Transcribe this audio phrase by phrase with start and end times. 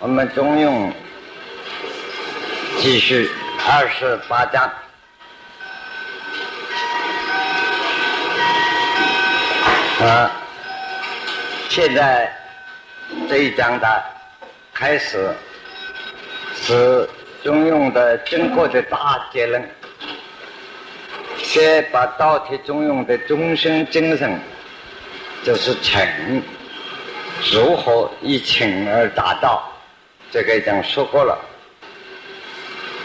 [0.00, 0.92] 我们中庸
[2.78, 3.28] 继续
[3.68, 4.62] 二十八章
[10.00, 10.30] 啊，
[11.68, 12.32] 现在
[13.28, 14.04] 这一章的
[14.72, 15.34] 开始
[16.54, 17.08] 是
[17.42, 19.68] 中庸的经过的大结论，
[21.38, 24.38] 先把道体中庸的终身精神，
[25.42, 26.40] 就是情，
[27.50, 29.68] 如何以情而达到。
[30.30, 31.38] 这个已经说过了。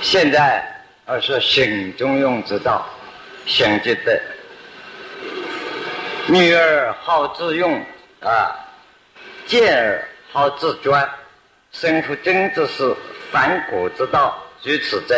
[0.02, 0.64] 现在
[1.06, 2.86] 而是行中庸之道，
[3.46, 4.12] 行之德。
[6.28, 7.74] 女儿好自用
[8.22, 8.56] 啊，
[9.46, 11.10] 见儿好自专，
[11.72, 12.96] 身负真之事，
[13.32, 15.16] 反古之道，如此者，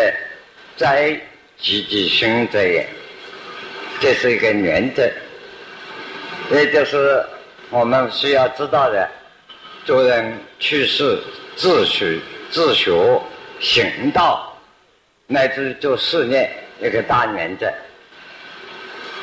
[0.75, 1.19] 在
[1.57, 2.87] 积极行者也。
[3.99, 5.09] 这是一个原则，
[6.51, 7.23] 也就是
[7.69, 9.09] 我们需要知道的，
[9.85, 11.21] 做人处事。
[11.55, 12.19] 自学、
[12.51, 12.91] 自学、
[13.61, 14.53] 行道，
[15.25, 17.71] 乃至做事业一个大原则。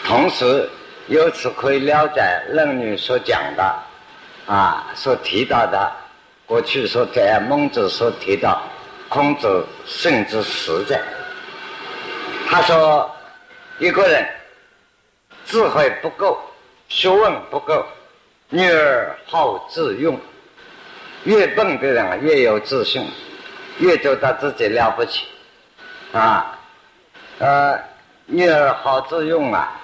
[0.03, 0.67] 同时，
[1.09, 2.23] 由此可以了解
[2.55, 3.63] 《论语》所讲的，
[4.47, 5.93] 啊，所提到的，
[6.47, 8.63] 过去所在孟子所提到，
[9.11, 10.99] 孔子甚至实在。
[12.49, 13.15] 他说，
[13.79, 14.27] 一个人
[15.45, 16.41] 智慧不够，
[16.89, 17.85] 学问不够，
[18.49, 20.19] 女儿好自用。
[21.25, 23.07] 越笨的人越有自信，
[23.79, 25.25] 越觉得自己了不起，
[26.13, 26.59] 啊，
[27.39, 27.79] 呃，
[28.27, 29.81] 女儿好自用啊，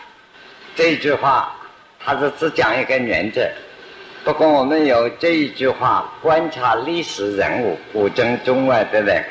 [0.75, 1.55] 这一句话，
[2.05, 3.49] 他是只讲一个原则。
[4.25, 9.25] 不过我们有这一句话，观察历史人物、古今中外的人，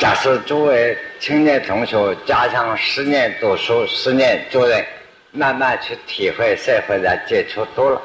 [0.00, 4.82] 假设作为青年同学，加上十年读书、十年做人，
[5.30, 8.00] 慢慢去体会社会的接触多了。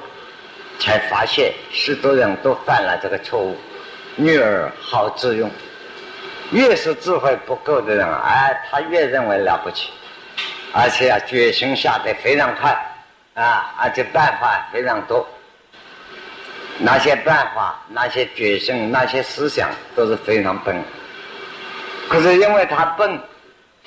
[0.79, 3.57] 才发现许多人都犯了这个错误，
[4.15, 5.49] 女儿好自用，
[6.51, 9.89] 越是智慧不够的人，哎，他越认为了不起，
[10.73, 12.71] 而且啊，决心下得非常快，
[13.33, 15.27] 啊，而且办法非常多，
[16.77, 20.79] 那些办法、那些决心、那些思想都是非常笨，
[22.07, 23.19] 可是因为他笨，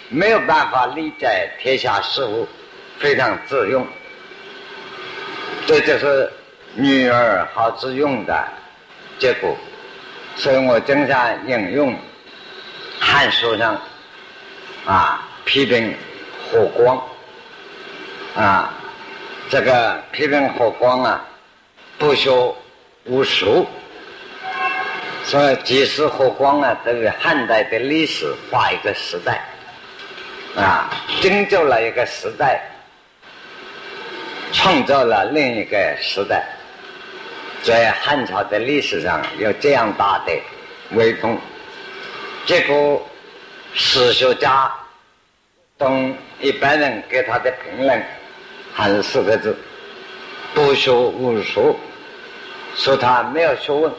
[0.08, 2.48] 没有办法理解天下事物，
[2.98, 3.86] 非常自用，
[5.68, 6.28] 这就是。
[6.74, 8.48] 女儿好自用的
[9.18, 9.56] 结果，
[10.36, 11.92] 所以我经常引用
[13.00, 13.76] 《汉书》上
[14.86, 15.92] 啊批评
[16.50, 17.02] 火光
[18.36, 18.72] 啊，
[19.50, 21.24] 这个批评火光啊
[21.98, 22.30] 不学
[23.04, 23.66] 无术，
[25.24, 29.42] 所以即使火光啊，这个汉代的历史画一个时代
[30.56, 30.88] 啊，
[31.20, 32.62] 拯救了一个时代，
[34.52, 36.46] 创造了另一个时代。
[37.62, 40.32] 在汉朝的历史上有这样大的
[40.92, 41.38] 威风，
[42.46, 43.06] 结果
[43.74, 44.72] 史学家
[45.76, 48.02] 等一般人给他的评论
[48.72, 49.54] 还是四个字：
[50.54, 51.78] 不学无术，
[52.74, 53.92] 说他没有学问。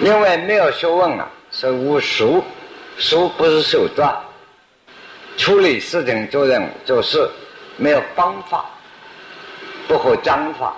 [0.00, 2.44] 因为没有学问啊，是无术，
[2.98, 4.14] 术不是手段，
[5.36, 7.28] 处理事情做人做事
[7.76, 8.66] 没有方法，
[9.88, 10.76] 不合章法。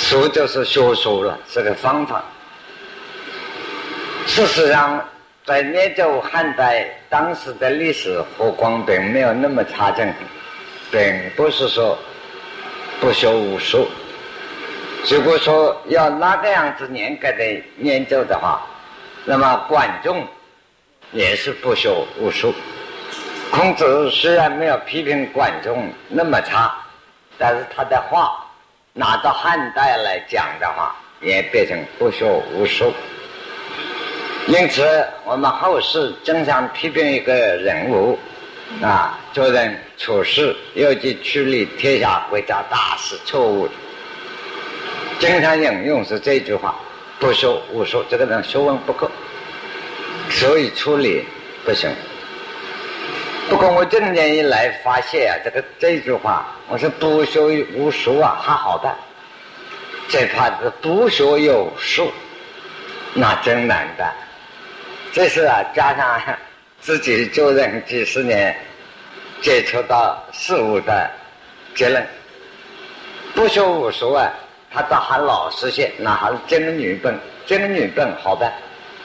[0.00, 2.24] 书就是学书了，是个方法。
[4.26, 5.04] 事实上，
[5.44, 10.12] 在研究汉代当时的历史，火光并没有那么差劲，
[10.90, 11.00] 并
[11.36, 11.96] 不是说
[12.98, 13.86] 不学无术。
[15.08, 18.66] 如果说要那个样子严格的研究的话，
[19.26, 20.26] 那么管仲
[21.12, 22.52] 也是不学无术。
[23.52, 26.74] 孔子虽然没有批评管仲那么差，
[27.38, 28.46] 但是他的话。
[28.92, 32.24] 拿到汉代来讲的话，也变成不学
[32.54, 32.92] 无术。
[34.46, 38.18] 因此，我们后世经常批评一个人物，
[38.82, 43.68] 啊，做人处事，尤其处理天下国家大事错误，
[45.20, 46.74] 经常引用是这句话：
[47.20, 49.08] 不学无术，这个人学问不够，
[50.30, 51.24] 所以处理
[51.64, 51.88] 不行。
[53.48, 57.40] 不过我今年以来发现啊，这个这句话，我说不学
[57.74, 58.94] 无术啊还好办，
[60.08, 62.12] 最怕是不学有术，
[63.12, 64.14] 那真难办。
[65.12, 66.38] 这是啊，加上
[66.80, 68.56] 自己做人几十年，
[69.42, 71.10] 接触到事物的
[71.74, 72.06] 结论。
[73.34, 74.30] 不学无术啊，
[74.72, 78.52] 他倒还老实些，那还是真女笨，真女笨好办，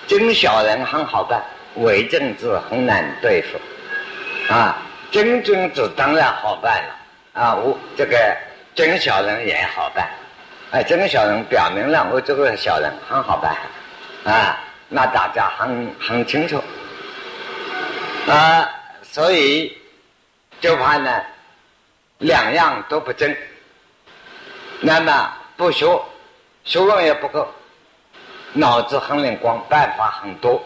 [0.06, 1.44] 真小人很好办，
[1.78, 4.54] 伪君子很难对付。
[4.54, 4.78] 啊，
[5.10, 6.96] 真君子当然好办了
[7.36, 7.54] 啊！
[7.54, 8.18] 我这个
[8.74, 10.10] 真小人也好办，
[10.72, 13.54] 哎，真小人表明了我这个小人很好办，
[14.24, 16.64] 啊，那大家很很清楚，
[18.30, 18.70] 啊，
[19.04, 19.78] 所以
[20.62, 21.22] 就怕呢
[22.20, 23.36] 两样都不真，
[24.80, 25.86] 那么不学，
[26.64, 27.46] 学问也不够，
[28.54, 30.64] 脑子很灵光，办法很多。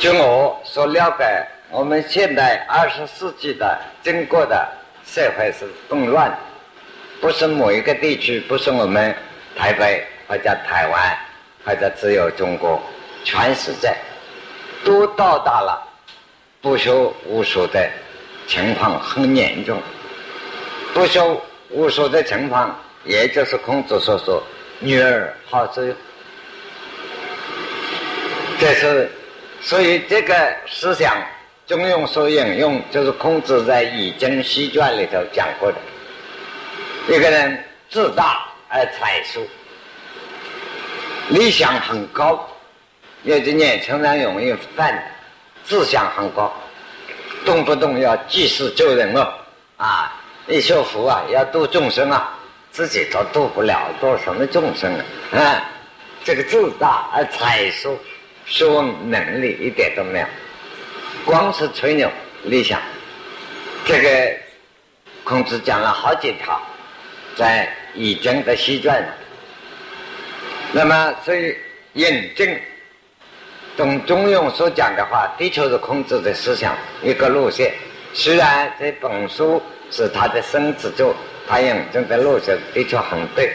[0.00, 4.68] 据我所了解，我们现代二十世纪的中国的
[5.18, 6.32] 社会是动乱。
[7.20, 9.12] 不是某一个地区，不是我们
[9.56, 11.18] 台北或者台湾
[11.64, 12.80] 或者只有中国，
[13.24, 13.96] 全是在
[14.84, 15.82] 都到达了
[16.60, 17.90] 不修无术的
[18.46, 19.82] 情况很严重。
[20.94, 22.72] 不修无术的情况，
[23.04, 24.40] 也就是孔子所说
[24.78, 25.94] “女儿好自由”，
[28.60, 29.10] 这是
[29.60, 31.20] 所以这个思想
[31.68, 35.76] 中庸所引用，就是孔子在《易经》西传里头讲过的。
[37.14, 39.46] 一个人自大而才疏，
[41.28, 42.48] 理想很高，
[43.22, 44.98] 有的年轻人容易犯，
[45.66, 46.50] 志向很高，
[47.44, 49.30] 动不动要济世救人哦，
[49.76, 52.32] 啊，一学佛啊要度众生啊，
[52.70, 55.04] 自己都度不了，度什么众生啊？
[55.38, 55.70] 啊，
[56.24, 57.98] 这个自大而才疏，
[58.46, 60.26] 学问能力一点都没有，
[61.24, 62.10] 光是吹牛
[62.44, 62.80] 理想。
[63.84, 64.36] 这个
[65.24, 66.60] 孔子讲了好几条。
[67.36, 69.00] 在《易经》的西传，
[70.72, 71.56] 那么所以
[71.92, 72.60] 引证
[73.76, 77.72] 从中庸所讲的话，的确是孔子的思想一个路线。
[78.12, 79.62] 虽然这本书
[79.92, 81.14] 是他的生子作，
[81.46, 83.52] 他引证的路线的确很对。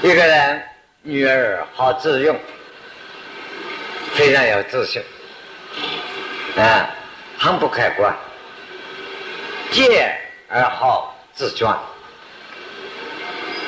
[0.00, 0.62] 一个人
[1.02, 2.36] 女儿好自用，
[4.14, 5.02] 非常有自信，
[6.58, 6.90] 啊，
[7.38, 8.12] 很不客观，
[9.70, 10.18] 见
[10.48, 11.78] 而好自专。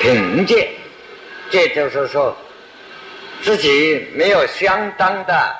[0.01, 0.71] 凭借，
[1.51, 2.37] 这就是说，
[3.43, 5.57] 自己没有相当的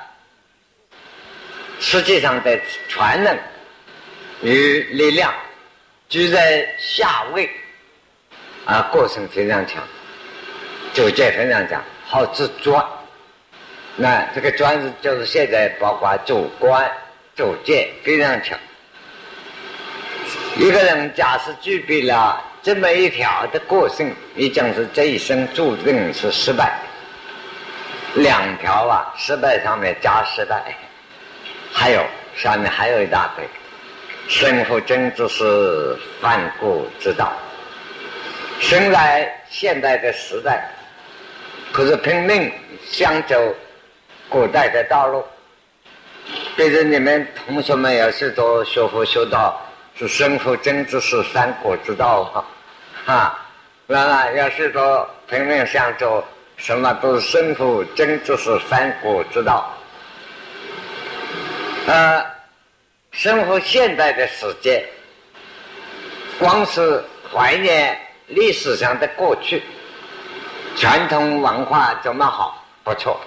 [1.79, 3.37] 实际上的传能
[4.41, 5.33] 与力量，
[6.09, 7.49] 居在下位，
[8.65, 9.81] 啊，个性非常强，
[10.93, 12.85] 就这非常强，好自专。
[13.95, 16.91] 那这个专是就是现在包括主观、
[17.35, 18.57] 主见非常强。
[20.57, 22.43] 一个人假使具备了。
[22.63, 26.77] 这么一条的个性，已经是这一生注定是失败。
[28.13, 30.75] 两条啊，失败上面加失败，
[31.73, 32.05] 还有
[32.35, 33.43] 上面还有一大堆。
[34.27, 37.33] 生活真的是犯过之道。
[38.59, 40.69] 生在现代的时代，
[41.71, 42.53] 可是拼命
[42.85, 43.35] 想走
[44.29, 45.25] 古代的道路。
[46.55, 49.59] 对着你们同学们要是多学佛修道。
[49.93, 52.41] 是生活真知是三国之道啊！
[53.13, 53.45] 啊，
[53.85, 56.23] 那要是说拼命想走，
[56.57, 59.69] 什么都是生活真知是三国之道。
[61.87, 62.25] 呃，
[63.11, 64.83] 生活现代的世界，
[66.39, 69.61] 光是怀念历史上的过去，
[70.77, 72.65] 传统文化怎么好？
[72.83, 73.19] 不错，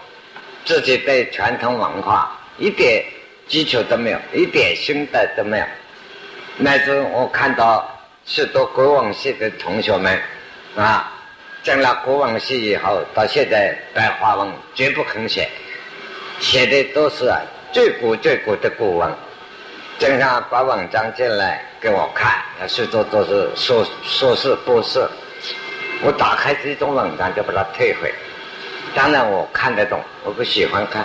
[0.64, 3.04] 自己对传统文化一点
[3.48, 5.64] 基础都没有，一点心得都没有。
[6.56, 7.84] 乃至我看到
[8.24, 10.18] 许多国文系的同学们，
[10.76, 11.12] 啊，
[11.62, 15.48] 进了国文系以后，到现在白话文绝不肯写，
[16.38, 17.32] 写的都是
[17.72, 19.12] 最古最古的古文，
[19.98, 25.00] 经常把文章进来给我看，那许多都是硕硕士博士，
[26.02, 28.14] 我打开这种文章就把它退回。
[28.94, 31.04] 当然我看得懂，我不喜欢看。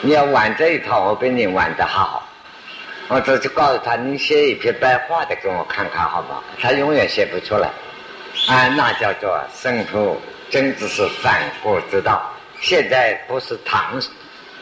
[0.00, 2.24] 你要玩这一套，我比你玩的好。
[3.08, 7.68] 我这就告诉他：“你写一篇白话的给我看看，好不好？”他永远写不出来。
[8.48, 10.16] 啊，那叫做生活
[10.50, 12.30] 真的是反国之道。
[12.60, 14.00] 现在不是唐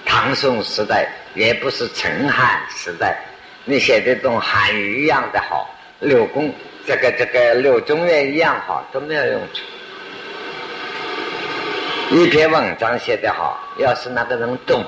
[0.04, 3.18] 唐宋时代，也不是陈汉时代。
[3.64, 5.68] 你写的跟韩愈一样的好，
[6.00, 6.54] 柳公
[6.86, 9.62] 这个这个柳宗元一样好，都没有用处。
[12.14, 14.84] 一篇文章写得好，要是那个人懂，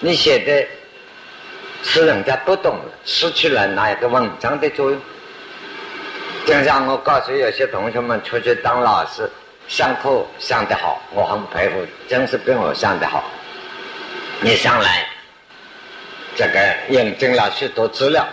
[0.00, 0.66] 你写的。
[1.86, 4.98] 是人家不懂，失去了那一个文章的作用。
[6.46, 9.30] 就像我告诉有些同学们出去当老师，
[9.68, 13.22] 上课上得好，我很佩服，真是比我上得好。
[14.40, 15.06] 你上来，
[16.34, 18.26] 这个验证了许多资料，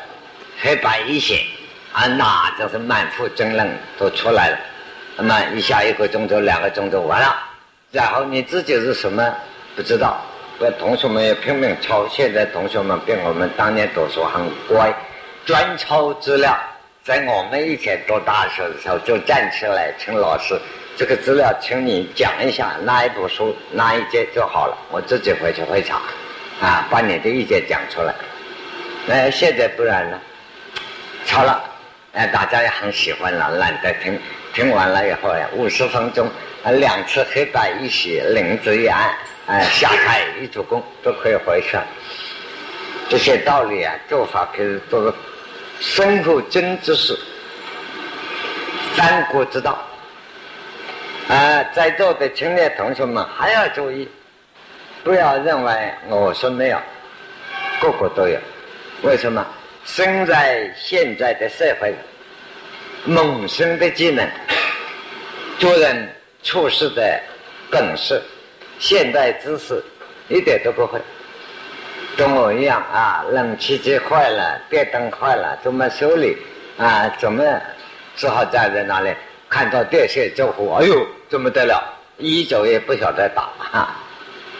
[0.61, 1.43] 黑白一写，
[1.91, 4.57] 啊，那就是满腹争论都出来了。
[5.17, 7.35] 那么一下一个钟头、两个钟头完了，
[7.91, 9.35] 然后你自己是什么
[9.75, 10.21] 不知道。
[10.69, 14.93] 同学们也拼命抄，现在同学们比我们当年读书很乖，
[15.45, 16.55] 专抄资料。
[17.03, 20.55] 在我们以前读大学的时候，就站起来请老师
[20.95, 25.99] 这个资料，请你讲一下哪一部书哪一节就好了，我自己回去会查，
[26.61, 28.13] 啊，把你的意见讲出来。
[29.07, 30.19] 那现在不然呢？
[31.25, 31.63] 抄了，
[32.13, 34.19] 哎，大家也很喜欢了，懒得听。
[34.53, 36.27] 听完了以后呀，五十分钟，
[36.61, 39.09] 啊，两次黑白一洗，铃子一按，
[39.51, 41.77] 哎，下台一鞠躬，都可以回去。
[43.09, 45.13] 这些道理啊，做法可是都是
[45.81, 47.13] 深入真知识、
[48.95, 49.77] 三国之道。
[51.27, 54.07] 啊，在座的青年同学们还要注意，
[55.03, 56.77] 不要认为我说没有，
[57.81, 58.39] 个个都有。
[59.01, 59.45] 为什么？
[59.83, 61.93] 生在现在的社会，
[63.03, 64.25] 猛生的技能、
[65.59, 67.19] 做人处事的
[67.69, 68.21] 本事、
[68.81, 69.81] 现代知识，
[70.27, 70.99] 一点都不会。
[72.17, 76.35] 跟我一样啊，冷气机坏了，电灯坏了，怎么修理？
[76.79, 77.43] 啊，怎么
[78.15, 79.13] 只好站在那里？
[79.47, 81.79] 看到电线就呼，哎呦，怎么得了？
[82.17, 83.95] 一脚也不晓得打，哈，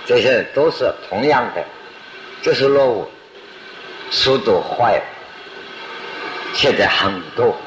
[0.06, 1.64] 这些都是同样的，
[2.44, 3.10] 这是落伍，
[4.12, 5.02] 速度坏。
[6.54, 7.58] 现在很多，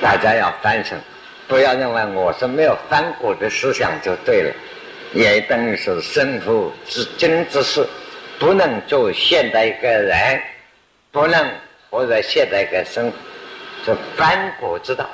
[0.00, 0.98] 大家要翻身，
[1.46, 4.50] 不要认为我是没有翻过的思想就对了，
[5.12, 7.86] 也等于是身负之真之事，
[8.38, 10.42] 不能做现代一个人，
[11.10, 11.50] 不能
[11.88, 13.10] 活在现代一个生，
[13.84, 15.08] 是翻古之道。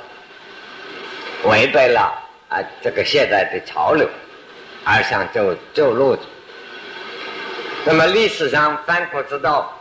[1.45, 2.13] 违背了
[2.49, 4.09] 啊这个现代的潮流，
[4.83, 6.23] 而想走走路子。
[7.85, 9.77] 那么历史上翻国之道，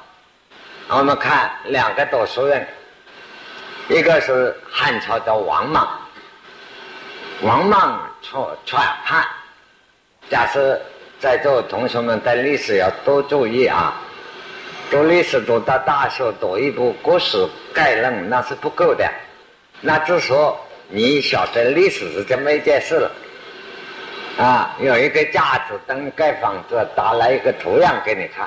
[0.88, 2.66] 我们看两个读书人，
[3.88, 6.00] 一个是汉朝的王莽，
[7.42, 9.24] 王莽篡篡汉。
[10.32, 10.80] 假设
[11.20, 14.00] 在座同学们对历史要多注意啊，
[14.90, 19.06] 读历史读到大学读一部国史概论那是不够的，
[19.82, 20.58] 那只说。
[20.94, 23.10] 你晓得历史是这么一件事了，
[24.36, 28.46] 啊，有一个架子灯盖房子，打了一个图样给你看，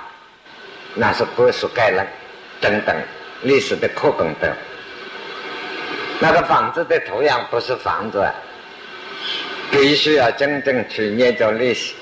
[0.93, 2.05] 那是国史概论
[2.61, 2.95] 等等
[3.41, 4.51] 历史的课本等。
[6.19, 8.23] 那个房子的图样不是房子，
[9.71, 11.93] 必须要真正去研究历史。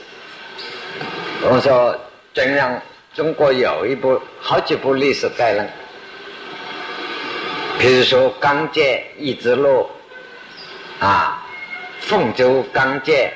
[1.42, 1.98] 我说，
[2.34, 2.82] 中央
[3.14, 5.70] 中国有一部好几部历史概论，
[7.80, 9.90] 比如说《刚介一之录》。
[11.04, 11.44] 啊，
[12.00, 13.30] 凤州钢剑，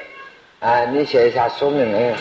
[0.61, 2.15] 啊，你写一下说明没有？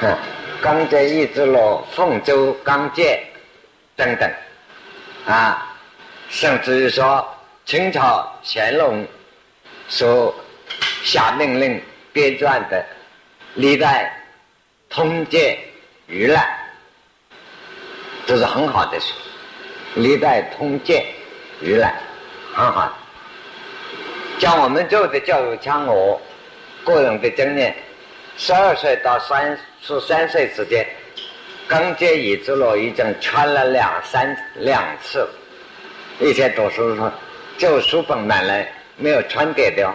[0.00, 0.16] 哼，
[0.60, 3.20] 钢剑一之路，凤州钢剑
[3.94, 4.28] 等等，
[5.24, 5.72] 啊，
[6.28, 7.24] 甚至于说
[7.64, 9.06] 清朝乾隆
[9.86, 10.34] 所
[11.02, 11.80] 下命令
[12.12, 12.78] 编撰的
[13.54, 14.12] 《历代
[14.88, 15.58] 通鉴
[16.06, 16.44] 余览》，
[18.26, 19.06] 这是很好的书，
[20.02, 21.04] 《历代通鉴
[21.60, 21.94] 余览》
[22.56, 22.96] 很好。
[24.38, 26.20] 像我们做的教育，像我
[26.84, 27.74] 个人的经验，
[28.36, 30.86] 十二岁到三十三岁之间，
[31.66, 35.28] 刚接椅子了已经穿了两三两次。
[36.20, 37.10] 以前读书的时候，
[37.56, 39.94] 就书本买来没有穿点掉，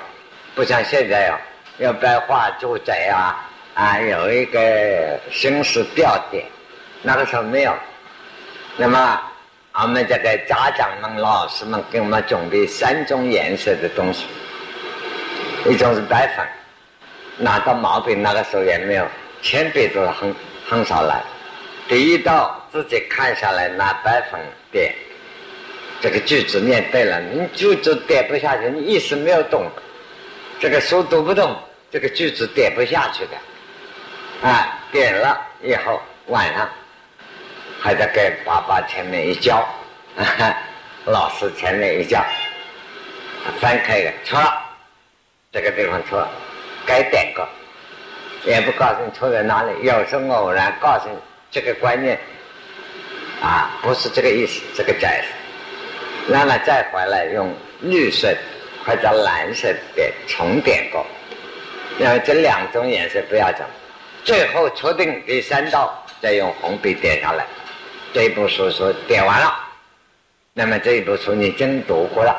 [0.55, 1.39] 不像现在呀，
[1.77, 6.45] 要白画住宅啊，啊有一个新式吊点，
[7.01, 7.73] 那个时候没有。
[8.77, 9.21] 那么。
[9.75, 14.27] 我们这个家长们、老师们给我们准备三种颜色的东西，
[15.65, 16.45] 一种是白粉，
[17.39, 19.07] 拿到毛笔那个时候也没有，
[19.41, 20.35] 铅笔都很
[20.69, 21.23] 很少来。
[21.87, 24.39] 第一道自己看下来拿白粉
[24.71, 24.93] 点，
[25.99, 29.65] 这个句子念对了，你句子点不下去，你意思没有懂，
[30.63, 31.53] 这个书读不懂，
[31.91, 34.47] 这个句子点不下去的。
[34.47, 36.69] 啊，点了以后晚上。
[37.81, 39.61] 还在给爸爸前面一交，
[41.03, 42.23] 老师前面一交，
[43.59, 44.63] 翻开一个错了，
[45.51, 46.31] 这个地方错了，
[46.85, 47.45] 该点个，
[48.45, 49.73] 也不告诉你错在哪里。
[49.81, 51.17] 有时候偶然告诉你
[51.51, 52.17] 这个观念，
[53.41, 55.27] 啊，不是这个意思，这个解释，
[56.31, 58.33] 那么再回来用绿色
[58.85, 61.05] 或者蓝色点重点过，
[61.99, 63.67] 因为这两种颜色不要讲，
[64.23, 67.45] 最后确定第三道再用红笔点下来。
[68.13, 69.53] 这一部书说点完了，
[70.53, 72.35] 那么这一部书你真读过了。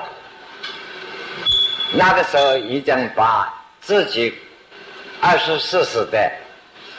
[1.95, 4.35] 那个时候已经把自己
[5.21, 6.31] 二十四史的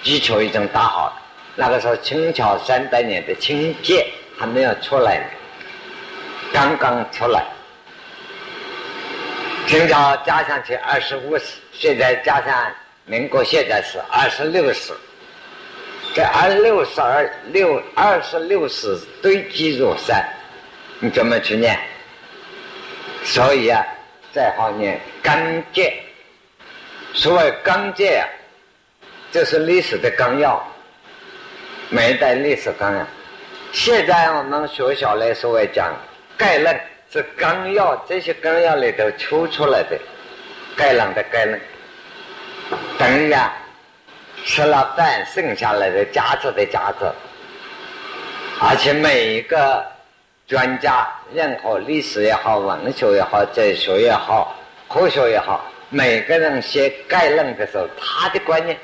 [0.03, 1.21] 基础已经打好了。
[1.55, 5.21] 那个时候清朝三百年的清界还没有出来，
[6.51, 7.45] 刚刚出来。
[9.67, 12.71] 清朝加上去二十五史，现在加上
[13.05, 14.93] 民国现在是二十六史。
[16.13, 20.23] 这二六十二六二十六史堆积如山，
[20.99, 21.77] 你怎么去念？
[23.23, 23.83] 所以啊，
[24.31, 25.93] 再好念干戒，
[27.13, 28.23] 所谓纲界啊，
[29.31, 30.63] 就是历史的纲要，
[31.89, 33.05] 每一代历史纲要。
[33.73, 35.93] 现在我们学校来所谓讲
[36.37, 36.79] 概论，
[37.15, 39.97] 是纲要，这些纲要里头抽出来的
[40.75, 41.57] 概论的概论。
[42.97, 43.53] 等下
[44.43, 47.09] 吃了饭剩下来的夹子的夹子，
[48.59, 49.85] 而且每一个
[50.45, 54.53] 专家，任何历史也好、文学也好、哲学也好、
[54.89, 58.77] 科学也好，每个人写概论的时候，他的观念，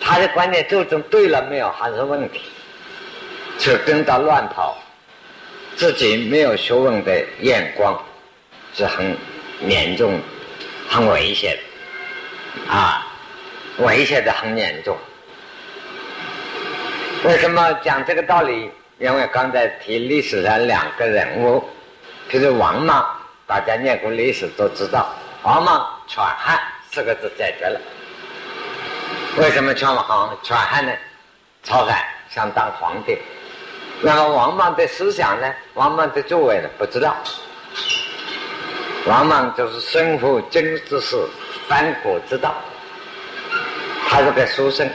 [0.00, 2.40] 他的观念究竟对了没有，还是问题，
[3.58, 4.78] 就跟着乱跑，
[5.76, 8.00] 自己没有学问的眼光，
[8.74, 9.16] 是很
[9.66, 10.20] 严重、
[10.88, 11.58] 很危险
[12.66, 13.06] 的啊。
[13.78, 14.96] 危险的很严重。
[17.24, 18.70] 为什么讲这个道理？
[18.98, 21.64] 因为刚才提历史上两个人物，
[22.28, 23.04] 就是王莽，
[23.46, 25.12] 大家念过历史都知道，
[25.42, 26.60] 王莽篡汉
[26.92, 27.80] 四个字解决了。
[29.38, 30.28] 为什么篡汉？
[30.44, 30.92] 篡汉呢？
[31.64, 33.18] 曹海想当皇帝，
[34.04, 35.50] 那么王莽的思想呢？
[35.72, 36.68] 王莽的作为呢？
[36.76, 37.16] 不知道。
[39.06, 41.16] 王莽就是身负政治是
[41.66, 42.54] 翻国之道。
[44.06, 44.86] 他是个书生，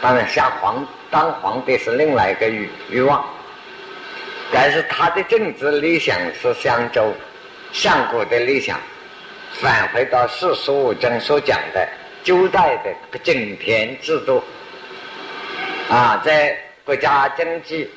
[0.00, 3.22] 当然想皇当皇帝是另外一个欲欲望，
[4.50, 7.12] 但是他的政治理想是相周
[7.72, 8.80] 相国的理想，
[9.52, 11.86] 返回到四书五经所讲的
[12.24, 14.42] 周代的个井田制度，
[15.90, 17.88] 啊，在国家经济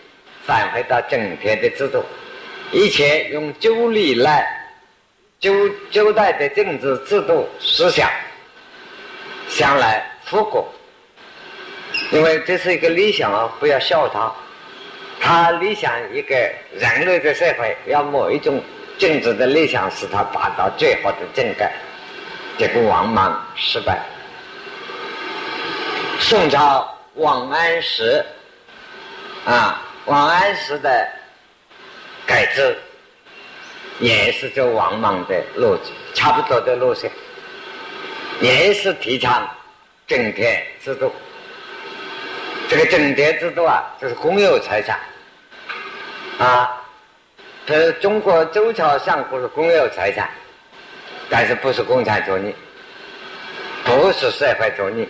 [0.46, 2.04] 返回到整天的制度，
[2.72, 4.46] 一切用旧礼来
[5.40, 8.10] 旧旧代的政治制度思想，
[9.48, 10.06] 想来。
[10.26, 10.64] 复国，
[12.12, 14.32] 因为这是一个理想啊，不要笑他。
[15.20, 16.36] 他理想一个
[16.72, 18.62] 人类的社会，要某一种
[19.00, 21.74] 政治的理想，使他达到最好的政改，
[22.60, 24.00] 结果王莽失败。
[26.20, 28.24] 宋朝王安石
[29.46, 31.08] 啊，王安石的
[32.26, 32.78] 改制
[34.00, 37.12] 也是走王莽的路子，差不多的路线，
[38.42, 39.50] 也是提倡。
[40.08, 41.14] 正田制度，
[42.68, 45.00] 这个正田制度啊，就是公有财产
[46.40, 46.76] 啊。
[47.68, 50.28] 是中国周朝上国是公有财产，
[51.30, 52.56] 但是不是共产主义，
[53.86, 55.08] 不是社会主义，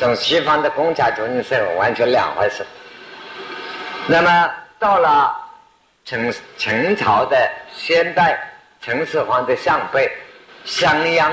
[0.00, 2.66] 跟西方的共产主义社会完全两回事。
[4.06, 5.34] 那么到了
[6.04, 8.38] 陈陈朝的先代
[8.80, 10.10] 陈始皇的上辈
[10.64, 11.30] 商鞅，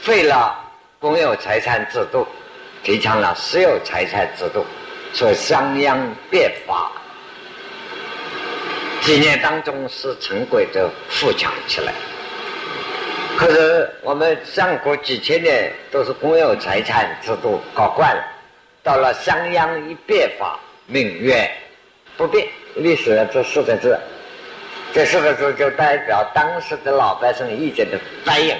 [0.00, 0.60] 废了。
[1.00, 2.26] 公有财产制度，
[2.82, 4.64] 提倡了私有财产制度，
[5.12, 5.98] 所以商鞅
[6.30, 6.90] 变法，
[9.02, 11.92] 几年当中是成规就富强起来。
[13.36, 18.24] 可是我们上国几千年都是公有财产制度搞惯了，
[18.82, 21.34] 到了商鞅一变法，命运
[22.16, 22.46] 不变。
[22.76, 23.98] 历史这四个字，
[24.92, 28.56] 这四个字就代表当时的老百姓意见的反应，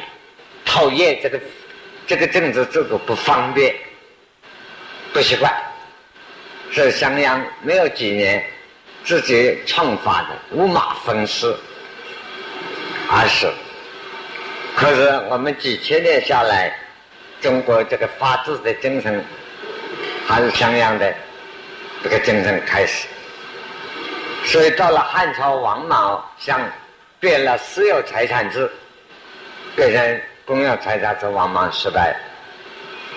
[0.65, 1.41] 讨厌这个。
[2.07, 3.75] 这个政治制度不方便，
[5.15, 5.51] 不习惯，
[6.71, 8.45] 是襄阳没有几年
[9.03, 11.47] 自己创发的五马分尸，
[13.11, 13.51] 而是，
[14.77, 16.77] 可是我们几千年下来，
[17.41, 19.25] 中国这个法治的精神
[20.27, 21.11] 还是襄阳的
[22.05, 23.09] 这个精神开始，
[24.45, 26.61] 所以到了汉朝王莽想
[27.19, 28.71] 变了私有财产制，
[29.75, 30.21] 变成。
[30.47, 32.15] 公有财产制王莽失败，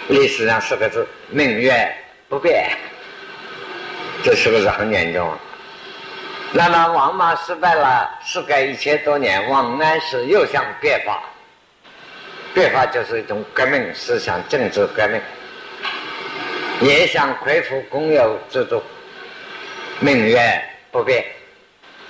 [0.08, 1.70] 历史上四个字：命运
[2.30, 2.70] 不变。
[4.24, 5.38] 这是不是很严重？
[6.54, 11.22] 那么王莽失败了，时隔一千多年，王安石又想变法。
[12.54, 15.22] 变法就是一种革命思想、政治革命，
[16.82, 18.82] 也想恢复公有制度。
[20.00, 20.38] 命运
[20.92, 21.26] 不变，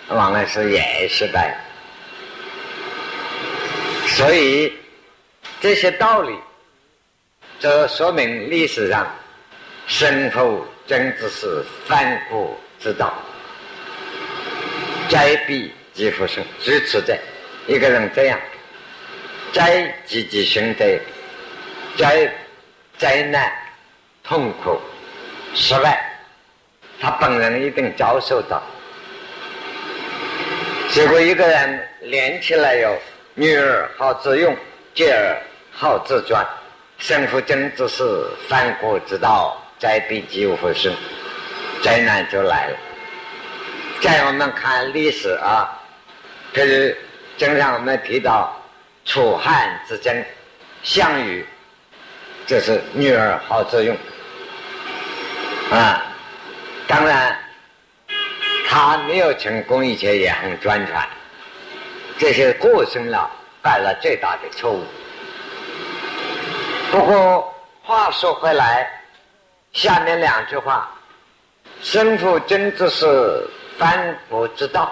[0.08, 1.56] 王安石也失败。
[4.08, 4.74] 所以。
[5.60, 6.36] 这些道理，
[7.60, 9.12] 这说明历史上
[9.88, 13.12] 身后真的是反古之道，
[15.10, 17.18] 灾必即复生，支持者
[17.66, 18.40] 一个人这样，
[19.52, 21.00] 灾积极生灾，
[21.98, 22.32] 灾
[23.00, 23.52] 灾难、
[24.28, 24.80] 痛苦、
[25.56, 26.04] 失败，
[27.00, 28.62] 他本人一定遭受到。
[30.90, 32.98] 结果一个人连起来有
[33.36, 34.56] 女儿好自用，
[34.94, 35.38] 继而。
[35.80, 36.44] 好自专，
[36.98, 38.04] 生负政治是
[38.50, 40.92] 反国之道，灾必即复生，
[41.84, 42.78] 灾难就来了。
[44.02, 45.80] 在我们看历史啊，
[46.52, 46.98] 可是
[47.38, 48.60] 经常我们提到
[49.06, 50.26] 楚汉之争，
[50.82, 51.46] 项羽
[52.48, 53.96] 这是女儿好自用
[55.72, 56.04] 啊。
[56.88, 57.38] 当然，
[58.68, 61.06] 他没有成功以前也很专传，
[62.18, 63.30] 这些过生了
[63.62, 64.84] 犯了最大的错误。
[66.90, 67.54] 不过
[67.84, 68.90] 话说回来，
[69.74, 70.90] 下面两句话，
[71.84, 73.46] 生父真的是
[73.78, 74.90] 反国之道，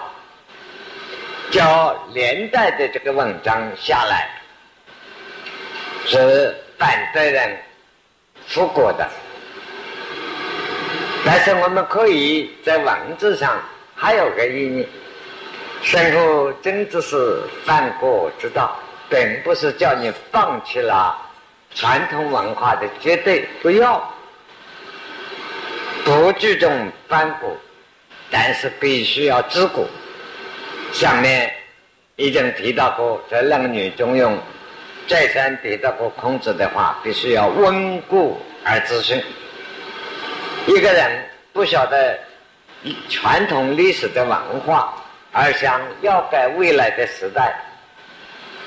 [1.50, 4.30] 叫连带的这个文章下来，
[6.06, 7.58] 是反对人
[8.48, 9.10] 复国的。
[11.26, 13.60] 但是我们可以在文字上
[13.96, 14.88] 还有个意义，
[15.82, 18.78] 生父真的是反国之道，
[19.10, 21.20] 并不是叫你放弃了。
[21.74, 24.02] 传统文化的绝对不要，
[26.06, 27.58] 不注重反古，
[28.30, 29.86] 但是必须要知古。
[30.94, 31.52] 下面
[32.16, 34.38] 已经提到过，在《论语》中用，
[35.08, 39.22] 再三提到过孔子的话，必须要温故而知新。
[40.68, 41.24] 一个人
[41.54, 42.20] 不晓得
[43.10, 44.94] 传统历史的文化，
[45.32, 47.54] 而想要改未来的时代，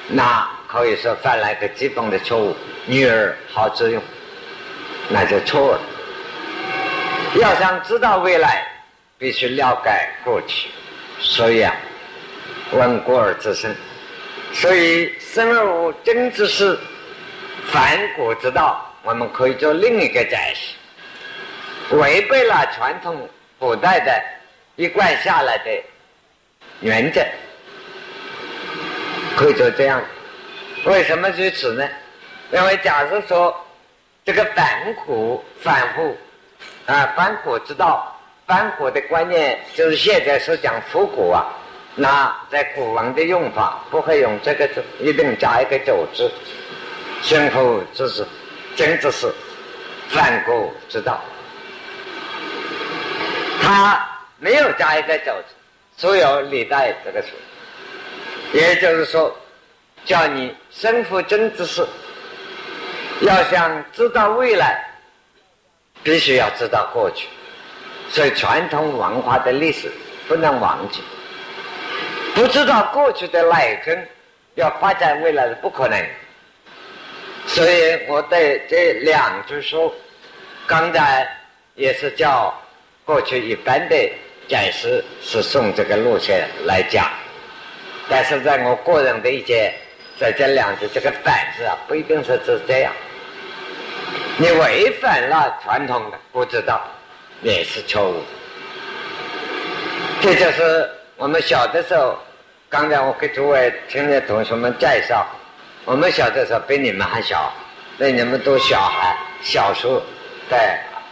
[0.08, 2.56] 那可以说犯了一个基本的错误。
[2.87, 4.02] 女儿好自用，
[5.08, 5.80] 那就错了。
[7.40, 8.66] 要想知道未来，
[9.18, 10.68] 必须了解过去。
[11.20, 11.74] 所以啊，
[12.72, 13.74] 温故而知新。
[14.52, 16.78] 所以生而无真之事，
[17.66, 20.74] 反古之道，我们可以做另一个解释：
[21.90, 24.22] 违背了传统古代的
[24.77, 25.70] 一贯下来的
[26.81, 27.24] 原则，
[29.37, 30.03] 可以做这样。
[30.85, 31.88] 为什么如此呢？
[32.53, 33.55] 因为假如说
[34.24, 36.16] 这个反古反复
[36.87, 41.46] 啊，反古之道，反古的观念就是现在是讲复古啊，
[41.94, 46.31] 那在古文的用法不会用这个字，一定加一个走字，
[47.22, 48.24] 先后之是
[48.77, 49.31] 真的是
[50.09, 51.20] 反古之道，
[53.68, 54.02] 他
[54.38, 55.54] 没有加一个走字，
[55.98, 57.28] 所有历代这个词，
[58.54, 59.37] 也就是说，
[60.07, 61.87] 叫你生父真之事。
[63.20, 64.83] 要想知道未来，
[66.02, 67.28] 必须要知道过去，
[68.09, 69.92] 所以传统文化的历史
[70.26, 71.02] 不能忘记。
[72.35, 74.09] 不知道过去的来根，
[74.54, 76.02] 要发展未来是不可能。
[77.46, 79.94] 所以我对这两句书，
[80.66, 81.28] 刚才
[81.74, 82.54] 也是叫
[83.08, 83.96] 过去一般的
[84.46, 87.10] 解释，是从这个路线来讲。
[88.06, 89.72] 但是在我个人的意见，
[90.20, 92.92] 在这两句这个“反”字啊，不一定是是这样。
[94.36, 96.82] 你违反了传统的不知道，
[97.40, 98.22] 也是错误。
[100.20, 102.14] 这就是我们小的时候，
[102.68, 105.26] 刚才我给诸位听的同学们介绍，
[105.86, 107.50] 我们小的时候比你们还小，
[107.96, 110.02] 那你们都小孩，小时候
[110.50, 110.58] 对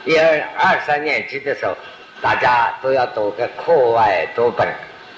[0.06, 1.76] 一二二三年级的时候，
[2.22, 4.64] 大家都要读个课外读本，《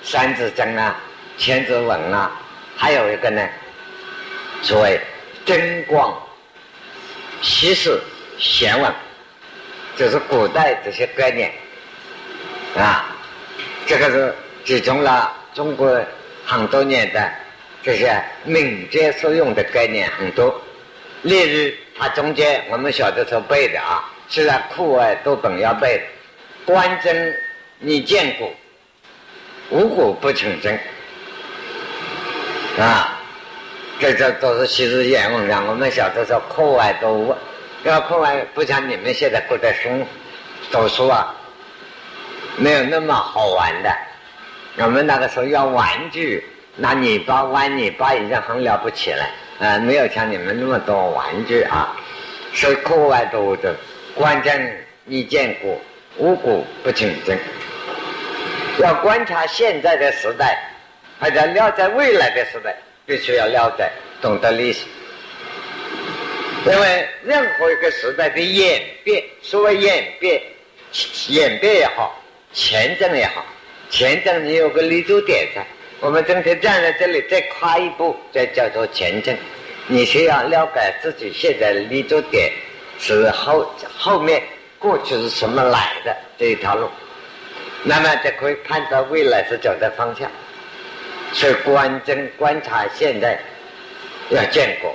[0.03, 0.99] 三字经》啊，
[1.43, 2.33] 《千字文》啊，
[2.75, 3.47] 还有一个呢，
[4.63, 4.99] 所谓
[5.45, 6.19] 真光。
[7.43, 8.01] 西史
[8.39, 8.91] 贤文，
[9.95, 11.53] 就是古代这些概念
[12.75, 13.15] 啊，
[13.87, 16.01] 这个是集中了中国
[16.47, 17.31] 很多年的
[17.83, 20.59] 这些民间所用的概念很多。
[21.23, 26.03] 例如，它中间我们小的时候背的啊，虽然课外都本要背，
[26.67, 27.35] 观真
[27.79, 28.53] 你见古，
[29.71, 30.79] 无古不成真
[32.79, 33.15] 啊。
[33.99, 35.67] 这这都是昔日言文章。
[35.67, 37.37] 我们小的时候课外都问，
[37.85, 40.07] 因为课外不像你们现在过得生
[40.71, 41.35] 读书啊，
[42.57, 43.91] 没有那么好玩的。
[44.77, 49.25] 我们那个时候要玩具，拿泥巴玩泥巴已经很了不起了，
[49.59, 51.97] 啊，没有像你们那么多玩具啊。
[52.55, 53.75] 所以课外读的，
[54.19, 55.81] 观真你见过，
[56.19, 57.39] 无古不成真。
[58.81, 60.59] 要观察现在的时代，
[61.19, 62.77] 或者了解未来的时代。
[63.07, 63.89] 必须要了解、
[64.21, 64.81] 懂得历史，
[66.67, 70.43] 因为任何一个时代的演变，所谓演变、
[71.29, 73.47] 演变也好，前进也好，
[73.89, 75.65] 前进你有个立足点在。
[76.01, 79.35] 我们今天站在这里，再跨一步，再叫做前进。
[79.87, 82.53] 你需要了解自己现在的立足点
[82.99, 84.43] 是后后面
[84.79, 86.89] 过去是什么来的这一条路，
[87.85, 90.31] 那么就可以判断未来是走的方向。
[91.33, 93.39] 所以观真观察现在，
[94.31, 94.95] 要见过，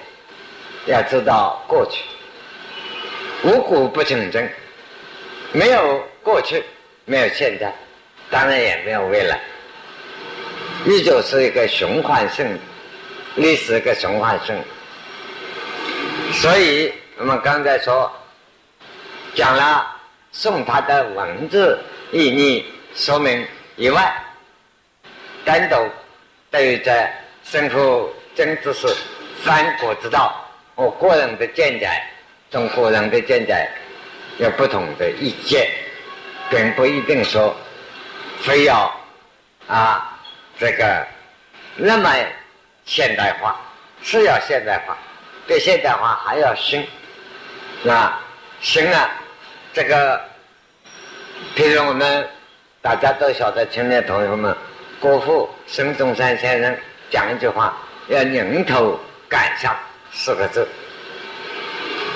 [0.88, 2.02] 要知道过去，
[3.44, 4.50] 无古不成真，
[5.52, 6.64] 没有过去，
[7.06, 7.72] 没有现在，
[8.32, 9.40] 当然也没有未来，
[10.86, 12.58] 依旧是一个循环性，
[13.36, 14.56] 历史一个循环性。
[16.32, 18.12] 所以我们刚才说
[19.36, 19.86] 讲了
[20.32, 21.80] 宋他的文字
[22.12, 24.14] 意义说明以外，
[25.46, 25.76] 单独
[26.50, 28.88] 对于在生活政治是
[29.44, 31.88] 三国之道，我个人的见解，
[32.50, 33.70] 中国人的见解
[34.40, 35.70] 有不同的意见，
[36.50, 37.56] 并不一定说
[38.42, 38.92] 非要
[39.68, 40.20] 啊
[40.58, 41.06] 这个
[41.76, 42.12] 那么
[42.86, 43.56] 现代化，
[44.02, 44.98] 是要现代化，
[45.48, 46.84] 对现代化还要新。
[47.86, 48.18] 那
[48.62, 49.12] 行啊，
[49.74, 50.22] 这个，
[51.54, 52.26] 譬如我们
[52.82, 54.56] 大家都晓得，青年同学们，
[55.02, 56.74] 国父孙中山先生
[57.12, 59.76] 讲一句话，要拧头赶上
[60.14, 60.66] 四个字。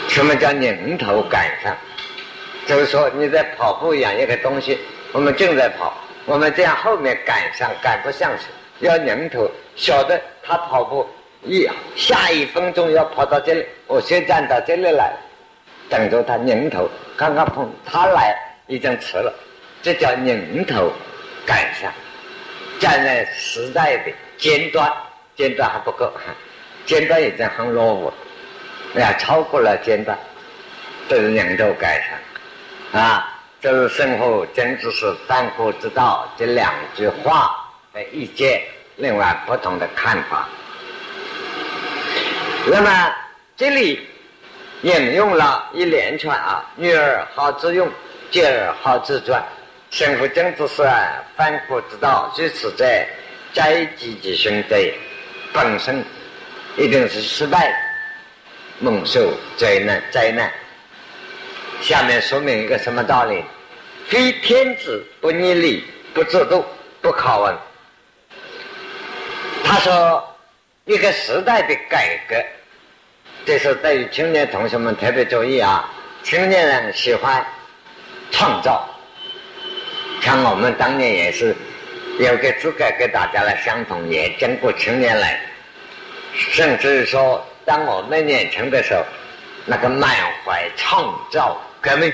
[0.07, 1.75] 什么叫拧头赶上？
[2.65, 4.79] 就是说你在跑步一样，一个东西，
[5.11, 5.93] 我们正在跑，
[6.25, 8.45] 我们这样后面赶上赶不上去，
[8.85, 11.05] 要拧头，晓得他跑步
[11.43, 15.13] 一下一分钟要跑到这里，我先站到这里来。
[15.89, 18.35] 等着他拧头，刚刚碰他来
[18.67, 19.33] 已经迟了，
[19.81, 20.91] 这叫拧头
[21.45, 21.91] 赶上，
[22.79, 24.91] 站在时代的尖端，
[25.35, 26.11] 尖端还不够，
[26.85, 28.11] 尖端已经很落伍，
[28.99, 30.17] 呀，超过了尖端，
[31.07, 32.01] 这是拧头赶
[32.91, 37.55] 上，啊，这是生活真的是三国之道这两句话
[37.93, 38.61] 的意见，
[38.97, 40.49] 另外不同的看法。
[42.69, 43.15] 那么
[43.55, 44.05] 这里。
[44.83, 47.89] 引用了一连串啊，女儿好自用，
[48.29, 49.43] 姐儿好自专，
[49.89, 50.83] 生父政治是
[51.35, 53.07] 反国之道，如此在
[53.53, 54.93] 灾积极兄弟
[55.51, 56.03] 本身
[56.77, 57.73] 一定是失败，
[58.79, 60.51] 蒙受灾难灾难。
[61.81, 63.43] 下面说明一个什么道理？
[64.07, 66.63] 非天子不逆礼，不制度，
[67.01, 67.55] 不考问。
[69.63, 70.35] 他说，
[70.85, 72.35] 一个时代的改革。
[73.47, 75.89] 这是对于青年同学们特别注意啊！
[76.21, 77.41] 青年人喜欢
[78.29, 78.85] 创造，
[80.19, 81.55] 像我们当年也是
[82.19, 85.39] 有个资格跟大家来相同，也经过青年来，
[86.33, 89.01] 甚至说，当我们年轻的时候，
[89.65, 90.09] 那个满
[90.43, 92.11] 怀创造革命、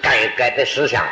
[0.00, 1.04] 改革的思想，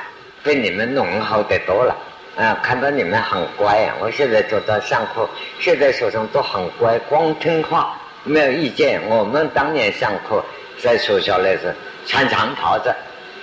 [0.45, 1.97] 比你们浓厚的多了。
[2.37, 3.97] 啊，看到你们很乖啊！
[4.01, 5.29] 我现在坐在上课，
[5.59, 7.99] 现在学生都很乖，光听话。
[8.29, 9.01] 没有意见。
[9.09, 10.45] 我们当年上课
[10.79, 11.75] 在学校那是
[12.07, 12.95] 穿长袍子，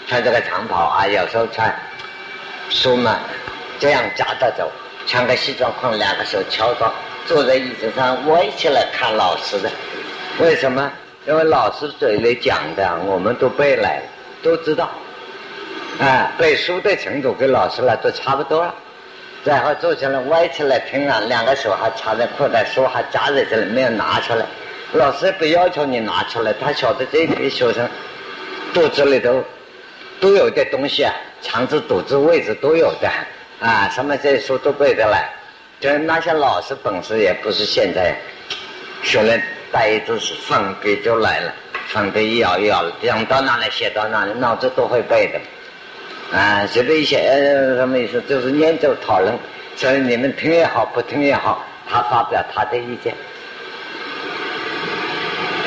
[0.07, 1.73] 穿这个长袍啊，有时候穿
[2.69, 3.19] 书嘛，
[3.79, 4.71] 这样夹着走，
[5.07, 6.91] 穿个西装裤，两个手敲着，
[7.25, 9.69] 坐在椅子上歪起来看老师的。
[10.39, 10.91] 为什么？
[11.27, 14.03] 因为老师嘴里讲的，我们都背来了，
[14.43, 14.89] 都知道。
[15.99, 18.73] 啊，背书的程度跟老师来都差不多了。
[19.43, 24.45] 然后坐起来歪起来听啊，两个手还插在裤袋，书还夹在这里，没有拿出来。
[24.95, 27.87] 老师不要求你拿出来，他晓得这批学生
[28.73, 29.43] 肚子里头
[30.21, 33.09] 都有点东西啊，肠子、肚子位置都有的
[33.59, 35.29] 啊，什么这些书都背得来。
[35.81, 38.15] 就那些老师本事也不是现在
[39.03, 39.37] 学了
[39.71, 41.53] 带一支粉笔就来了，
[41.89, 46.37] 粉笔一摇一摇，想到哪里写到哪里，脑子都会背的。
[46.37, 47.17] 啊，随便一些
[47.75, 48.21] 什么意思？
[48.29, 49.37] 就是研究讨论，
[49.75, 53.13] 所以你们听也好，不听也好，他发表他的意见。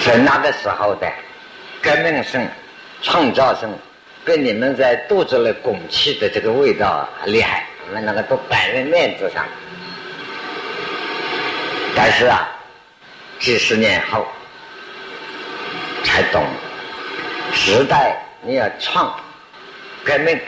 [0.05, 1.07] 在那个时候的
[1.83, 2.47] 革命性、
[3.03, 3.69] 创造性，
[4.25, 7.65] 跟你们在肚子里拱气的这个味道厉害。
[7.87, 9.45] 我们那个都摆在面子上。
[11.97, 12.49] 但是啊，
[13.39, 14.27] 几十年后
[16.05, 16.45] 才懂，
[17.53, 19.19] 时代你要创
[20.05, 20.39] 革命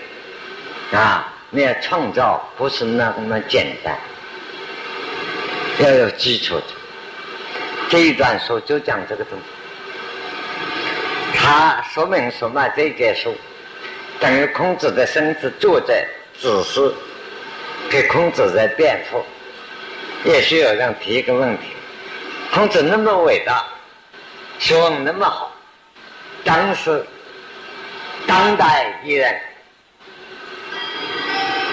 [0.92, 3.98] 啊，你要创造不是那么简单，
[5.80, 6.79] 要有基础的。
[7.90, 9.44] 这一段书就讲这个东西，
[11.36, 12.68] 他说明什么？
[12.76, 13.36] 这一节书
[14.20, 16.06] 等于孔子的孙子坐在
[16.38, 16.94] 只是
[17.90, 19.20] 给孔子在辩护。
[20.22, 21.64] 也许有人提一个问题：
[22.54, 23.64] 孔子那么伟大，
[24.60, 25.52] 学问那么好，
[26.44, 27.04] 当时
[28.24, 29.36] 当代艺人，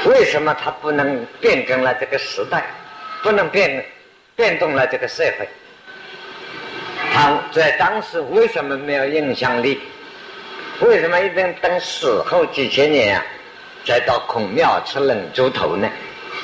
[0.05, 2.65] 为什么他不能变更了这个时代，
[3.21, 3.85] 不能变
[4.35, 5.47] 变动了这个社会？
[7.17, 9.79] 他在当时为什么没有影响力？
[10.81, 13.25] 为什么一定等死后几千年啊，
[13.83, 15.89] 再到孔庙吃冷猪头呢？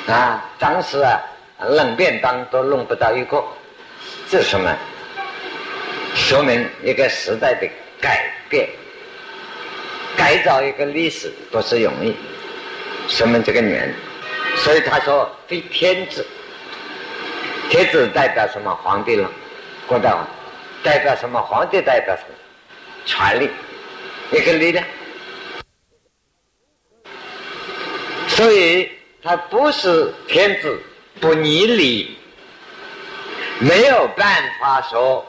[0.07, 1.21] 啊，当时啊，
[1.59, 3.43] 冷便当都弄不到一个，
[4.27, 4.75] 这什么？
[6.15, 7.69] 说明一个时代的
[8.01, 8.67] 改变，
[10.17, 12.15] 改造一个历史不是容易，
[13.07, 13.93] 说明这个年。
[14.55, 16.25] 所以他说非天子，
[17.69, 18.75] 天子代表什么？
[18.81, 19.29] 皇帝了，
[19.85, 20.27] 郭大王。
[20.83, 21.41] 代表什么？
[21.41, 22.35] 皇帝代表什么？
[23.05, 23.49] 权力，
[24.31, 24.85] 一个力量。
[28.27, 28.89] 所以，
[29.21, 30.81] 他不是天子，
[31.21, 32.17] 不逆理，
[33.59, 35.25] 没有办法说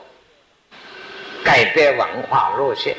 [1.44, 2.96] 改变文化路线，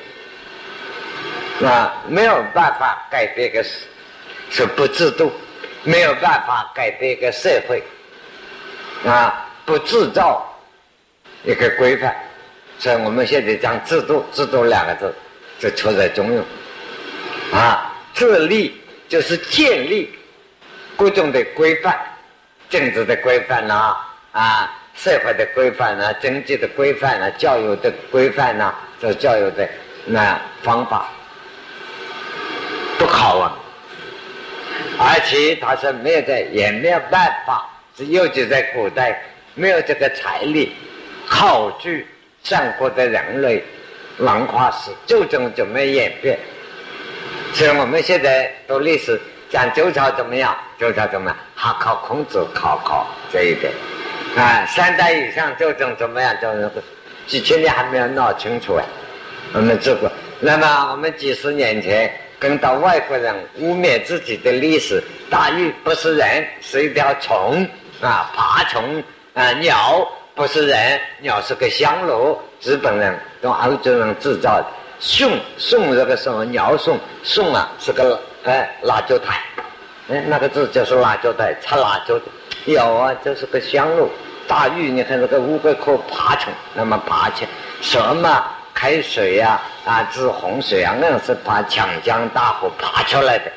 [1.63, 3.87] 啊，没有办法改变个是
[4.49, 5.31] 是不制度，
[5.83, 7.83] 没有办法改变一个社会，
[9.05, 10.45] 啊，不制造
[11.43, 12.15] 一个规范。
[12.79, 15.13] 所以我们现在讲制度，制度两个字
[15.59, 16.41] 就出在中庸，
[17.55, 18.81] 啊，自立。
[19.07, 20.11] 就是建立
[20.97, 21.95] 各种的规范，
[22.71, 23.95] 政治的规范呐，
[24.31, 29.69] 啊，社会的规范呐，经济的规范呐，教育的规范呐，这教育的
[30.05, 31.07] 那方法
[32.97, 33.55] 不考啊，
[34.97, 39.21] 而且他是没有在，也没有办法，尤其在古代
[39.53, 40.73] 没有这个财力
[41.29, 42.07] 考据
[42.45, 43.61] 上古的人类
[44.19, 46.37] 文化史究竟怎么演变。
[47.53, 50.55] 所以我们现在读历史，讲周朝怎么样？
[50.79, 51.37] 周朝怎么样？
[51.55, 53.73] 还靠孔子考考这一点。
[54.37, 56.35] 啊，三代以上究竟怎么样？
[56.39, 56.71] 就是
[57.25, 58.85] 几千年还没有闹清楚哎。
[59.53, 67.67] 我们这个，那么我们几十年前跟到外国人污蔑自己的历史，大禹不是人，是一条虫
[68.01, 69.03] 啊，爬虫
[69.33, 74.65] 啊，鸟不是人，鸟是个香炉，日本人跟欧洲人制造的。
[74.99, 79.39] 宋宋这个什么鸟宋宋啊是个哎辣椒台，
[80.09, 82.25] 哎那个字就是辣椒台，插辣椒的。
[82.65, 84.09] 有啊，就是个香炉。
[84.45, 87.47] 大禹你看这个乌龟壳爬虫，那么爬起
[87.81, 88.43] 什么
[88.73, 93.49] 开水呀啊治洪水啊，那是把长江大河爬出来的。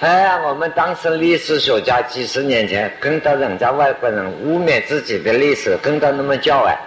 [0.00, 6.78] 哎呀，我们当时历史学家几十年前跟到人家外国人污蔑自己的历史，跟到那么叫哎，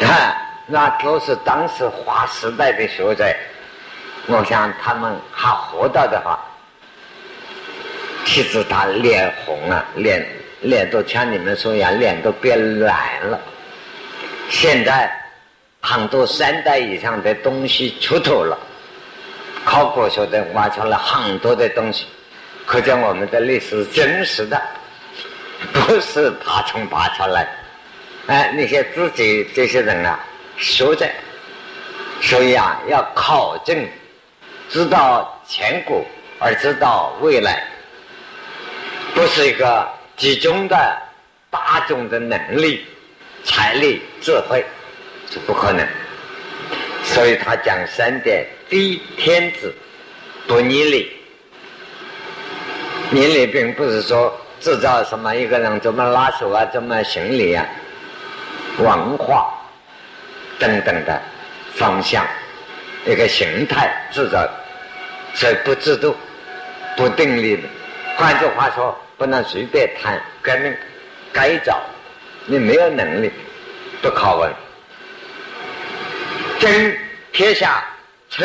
[0.00, 0.36] 看。
[0.70, 3.24] 那都是当时划时代的学者，
[4.26, 6.38] 我想他们还活到的话，
[8.26, 10.26] 其实他脸红了，脸
[10.60, 13.40] 脸都像你们说一样，脸都变蓝了。
[14.50, 15.10] 现在
[15.80, 18.58] 很多三代以上的东西出土了，
[19.68, 22.06] 考古学的挖出了很多的东西，
[22.64, 24.58] 可见我们的历史真实的，
[25.74, 27.46] 不是爬虫爬出来。
[28.28, 30.18] 哎，那些自己这些人啊。
[30.56, 31.06] 说的，
[32.22, 33.86] 所以啊，要考证，
[34.70, 36.02] 知道前古
[36.40, 37.62] 而知道未来，
[39.14, 40.96] 不是一个集中的
[41.50, 42.86] 大众的能力、
[43.44, 44.64] 财力、智慧，
[45.30, 45.86] 是不可能。
[47.04, 49.74] 所以他讲三点：第一，天子
[50.46, 51.10] 不逆礼。
[53.10, 57.66] 逆礼并不是说制造什么一个人怎么拉手啊，怎么行礼啊，
[58.78, 59.54] 文化。
[60.58, 61.22] 等等的
[61.74, 62.26] 方向，
[63.06, 64.44] 一个形态制造，
[65.32, 66.16] 所以不制度、
[66.96, 67.62] 不定力的。
[68.16, 70.76] 换句话说，不能随便谈革命、
[71.32, 71.80] 改造，
[72.44, 73.30] 你没有能力，
[74.02, 74.52] 不考问。
[76.58, 76.98] 真
[77.32, 77.84] 天下
[78.30, 78.44] 车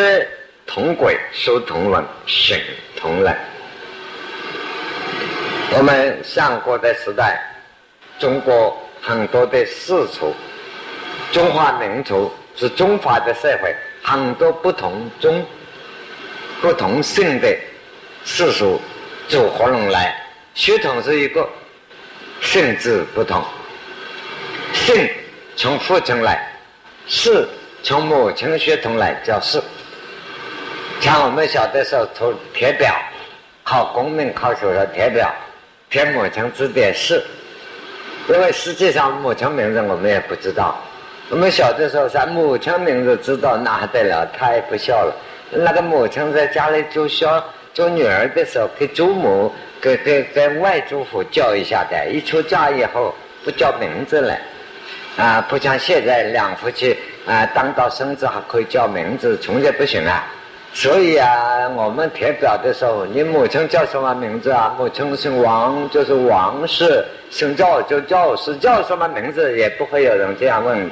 [0.65, 2.57] 同轨，书同文，行
[2.95, 3.35] 同人。
[5.75, 7.41] 我们上古的时代，
[8.17, 10.33] 中国很多的士族。
[11.31, 15.45] 中华民族是中华的社会，很多不同宗、
[16.61, 17.57] 不同姓的
[18.23, 18.79] 氏族
[19.27, 20.15] 组合拢来，
[20.53, 21.47] 血统是一个，
[22.41, 23.43] 性质不同。
[24.73, 25.09] 姓
[25.55, 26.47] 从父亲来，
[27.07, 27.47] 氏
[27.81, 29.61] 从母亲血统来叫氏。
[31.03, 32.95] 像我们小的时候涂填表，
[33.61, 35.29] 考公民考学的填表，
[35.89, 37.21] 填母亲字典氏，
[38.29, 40.81] 因为实际上母亲名字我们也不知道。
[41.29, 44.25] 我们小的时候，啥母亲名字知道那还得了？
[44.27, 45.13] 太不孝了。
[45.51, 52.09] 那个母亲在家里做小做女儿的时候，给祖母、给给给外祖父叫一下的。
[52.09, 53.13] 一出嫁以后，
[53.43, 54.37] 不叫名字了，
[55.17, 56.97] 啊，不像现在两夫妻
[57.27, 60.23] 啊，当到孙子还可以叫名字，从前不行啊。
[60.73, 64.75] 所以啊，我们填表的时候，你母亲叫什么名字啊？
[64.77, 70.89] 母亲姓王，就是王氏；姓赵就赵氏，叫什么名字也不会有人这样问。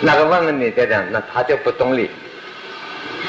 [0.00, 2.08] 那个问问你的人，那他就不懂你。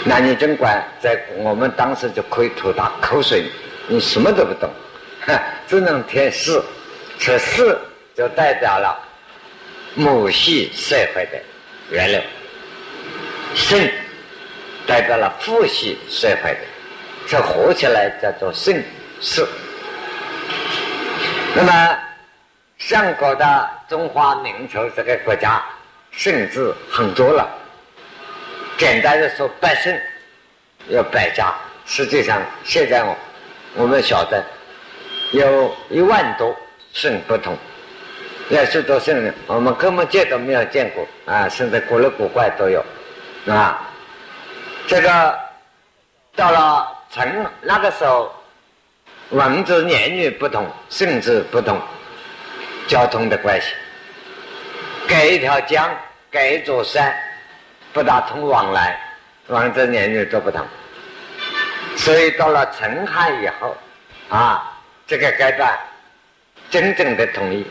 [0.06, 3.44] 那你尽管在我们当时就可以吐他口水，
[3.88, 4.70] 你什么都不懂，
[5.68, 6.64] 只能填四，
[7.18, 7.76] 这四
[8.16, 8.96] 就代表了
[9.96, 11.40] 母系社会的
[11.90, 12.22] 源流，
[13.56, 13.90] 姓
[14.90, 16.60] 代表了父系社会的，
[17.28, 18.84] 这合起来叫做姓
[19.22, 19.48] 氏。
[21.56, 21.98] 那么
[22.78, 25.64] 上古的中华民族这个国家。
[26.12, 27.48] 甚至很多了，
[28.80, 29.96] 简单的说，百姓
[30.88, 31.54] 有百家。
[31.86, 33.16] 实际上，现在我
[33.76, 34.44] 我们晓得
[35.32, 36.54] 有一万多
[36.94, 37.56] 姓不同，
[38.50, 42.84] 有许多姓我们根本见都没有见过啊，甚至古里古怪都有
[43.48, 43.89] 啊。
[44.90, 45.40] 这个
[46.36, 48.34] 到了陈那个时候，
[49.30, 51.80] 文字言语不同，性质不同，
[52.88, 53.68] 交通的关系，
[55.08, 55.88] 隔一条江，
[56.32, 57.16] 隔一座山，
[57.94, 59.00] 不大通往来，
[59.46, 60.66] 文字言语都不同。
[61.96, 63.78] 所以到了陈汉以后，
[64.30, 64.76] 啊，
[65.06, 65.78] 这个阶段
[66.72, 67.64] 真正的统一，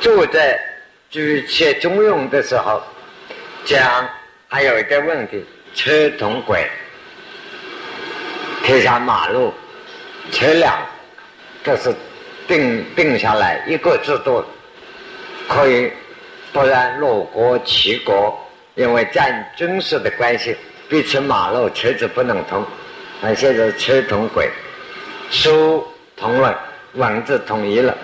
[0.00, 0.58] 就在
[1.10, 2.82] 举切中用的时候，
[3.66, 4.08] 讲
[4.48, 5.44] 还有一个问题：
[5.74, 6.66] 车同轨，
[8.64, 9.52] 天下马路，
[10.30, 10.78] 车辆
[11.64, 11.94] 这是
[12.46, 14.44] 定定下来一个制度，
[15.48, 15.90] 可以，
[16.52, 18.38] 不然鲁国、齐国
[18.74, 20.56] 因为战军事的关系，
[20.88, 22.64] 彼此马路车子不能通。
[23.20, 24.50] 那现在车同轨，
[25.30, 26.54] 书同文，
[26.94, 27.96] 文字统一了，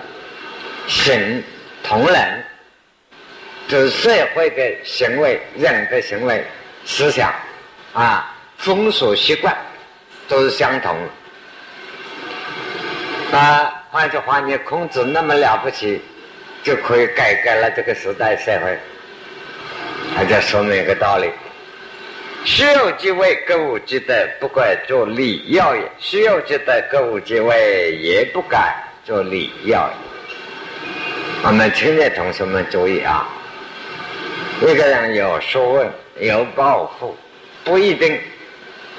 [0.87, 1.43] 行
[1.83, 2.43] 同人，
[3.67, 6.43] 就是社会的行为、人的行为、
[6.85, 7.33] 思想
[7.93, 9.55] 啊、风俗习惯
[10.27, 10.95] 都是相同
[13.31, 13.37] 的。
[13.37, 16.01] 啊，换句话，你孔子那么了不起，
[16.63, 18.77] 就可以改革了这个时代社会，
[20.15, 21.29] 他就说明一个道理。
[22.45, 28.73] 虚有即位，歌舞即德，不怪做礼要也；虚有即德，歌舞即位，也不敢
[29.03, 29.91] 做礼要。
[31.43, 33.27] 我们青年同学们注意啊！
[34.61, 37.17] 一个人有学问、有抱负，
[37.69, 38.19] 不一定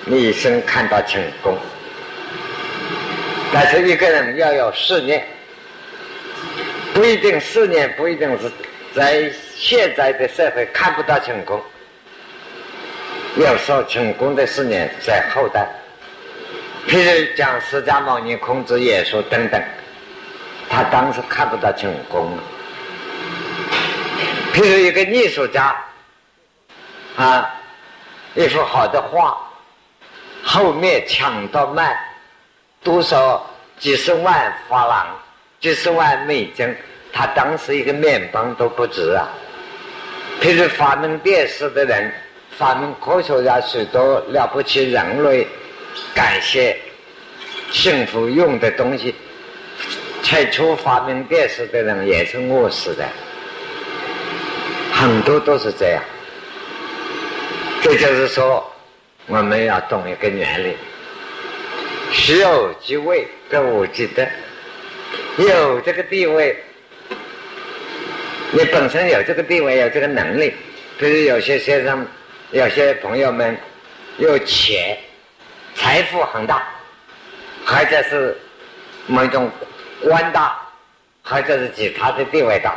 [0.06, 1.56] 一生看到成功；
[3.52, 5.26] 但是一个人要有事业，
[6.94, 8.48] 不一定事业不一定是
[8.94, 11.60] 在现在的社会看不到成功。
[13.36, 15.68] 有时候成功的事业在后代，
[16.86, 19.60] 譬如讲释迦牟尼、孔子、耶稣等等，
[20.68, 22.38] 他当时看不到成功。
[24.54, 25.76] 譬如一个艺术家，
[27.16, 27.50] 啊，
[28.34, 29.36] 一幅好的画，
[30.42, 31.98] 后面抢到卖
[32.82, 33.44] 多少
[33.78, 35.06] 几十万法郎、
[35.60, 36.74] 几十万美金，
[37.12, 39.28] 他当时一个面包都不值啊。
[40.40, 42.12] 譬如发明电视的人。
[42.58, 45.46] 发明科学家许多了不起人类
[46.14, 46.76] 感谢
[47.70, 49.14] 幸福用的东西，
[50.22, 53.08] 最初发明电视的人也是饿死的，
[54.92, 56.02] 很多都是这样。
[57.82, 58.70] 这就是说，
[59.26, 60.76] 我们要懂一个原理：
[62.12, 64.26] 虚有即位，歌舞即德。
[65.38, 66.56] 有这个地位，
[68.52, 70.52] 你本身有这个地位，有这个能力，
[70.98, 72.06] 比如有些先生。
[72.52, 73.56] 有些朋友们
[74.18, 74.98] 有钱，
[75.76, 76.60] 财富很大，
[77.64, 78.36] 或者是
[79.06, 79.48] 某种
[80.02, 80.58] 官大，
[81.22, 82.76] 或者是其他的地位大，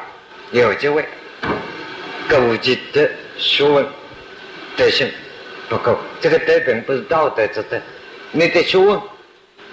[0.51, 1.04] 有机会，
[2.30, 3.84] 勾结的学问
[4.76, 5.09] 德行
[5.69, 7.80] 不够，这个德并不是道德之德，
[8.32, 8.99] 你的学问。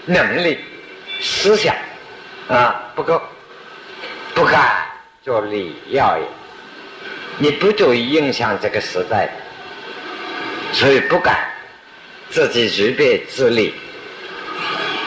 [0.07, 0.59] 能力。
[1.20, 1.74] 思想。
[2.48, 3.20] 啊不够，
[4.34, 4.86] 不敢
[5.22, 6.24] 做礼要也，
[7.38, 9.28] 你不足以影响这个时代。
[10.72, 11.48] 所以不敢。
[12.30, 13.74] 自己随便自立，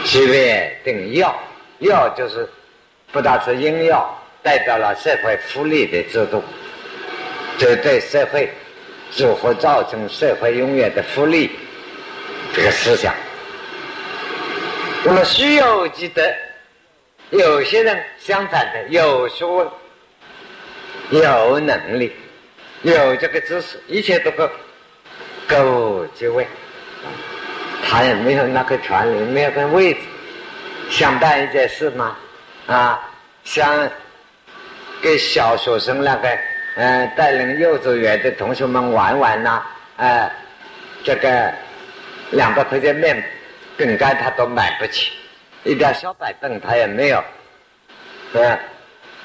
[0.03, 1.33] 随便定要，
[1.79, 2.45] 要就是
[3.13, 6.43] 不但是应要，代表了社会福利的制度，
[7.57, 8.49] 这对社会
[9.17, 11.51] 如何造成社会永远的福利
[12.53, 13.13] 这个思想。
[15.03, 16.35] 那么需要记得，
[17.31, 19.67] 有些人相反的有学问、
[21.11, 22.13] 有能力、
[22.81, 24.49] 有这个知识，一切都够。
[25.45, 26.47] 够机位，
[27.85, 29.99] 他也没有那个权利，没有个位置，
[30.89, 32.15] 想办一件事吗？
[32.65, 32.97] 啊，
[33.43, 33.89] 想
[35.01, 36.29] 给小学生那个，
[36.75, 39.61] 嗯，带领幼稚园的同学们玩玩呐，
[39.97, 40.31] 哎，
[41.03, 41.53] 这个
[42.31, 43.23] 两百块钱面
[43.77, 45.11] 饼干他都买不起，
[45.63, 47.23] 一点小板凳他也没有，
[48.33, 48.59] 嗯，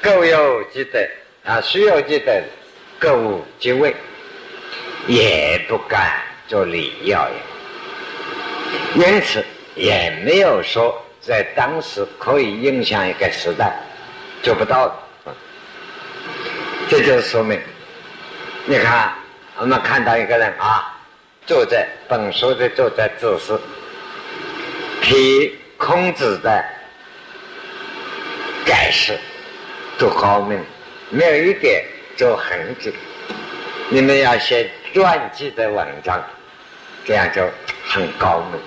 [0.03, 1.09] 够有即得
[1.45, 2.43] 啊，需要即得，
[2.99, 3.95] 购物即位。
[5.07, 7.27] 也不敢做礼要
[8.95, 9.43] 也，因此
[9.75, 13.73] 也没有说在当时可以影响一个时代
[14.43, 14.95] 做不到的。
[16.89, 17.61] 这就是说明，
[18.65, 19.13] 你看
[19.59, 20.97] 我们看到一个人啊，
[21.47, 23.59] 坐在本书的坐在姿势，
[25.03, 26.65] 比孔子的
[28.65, 29.19] 盖世
[29.99, 30.59] 都高明，
[31.11, 31.85] 没有一点
[32.17, 32.93] 做痕迹。
[33.89, 34.69] 你们要写。
[34.95, 36.21] 传记的文章，
[37.05, 37.43] 这样就
[37.87, 38.61] 很高明。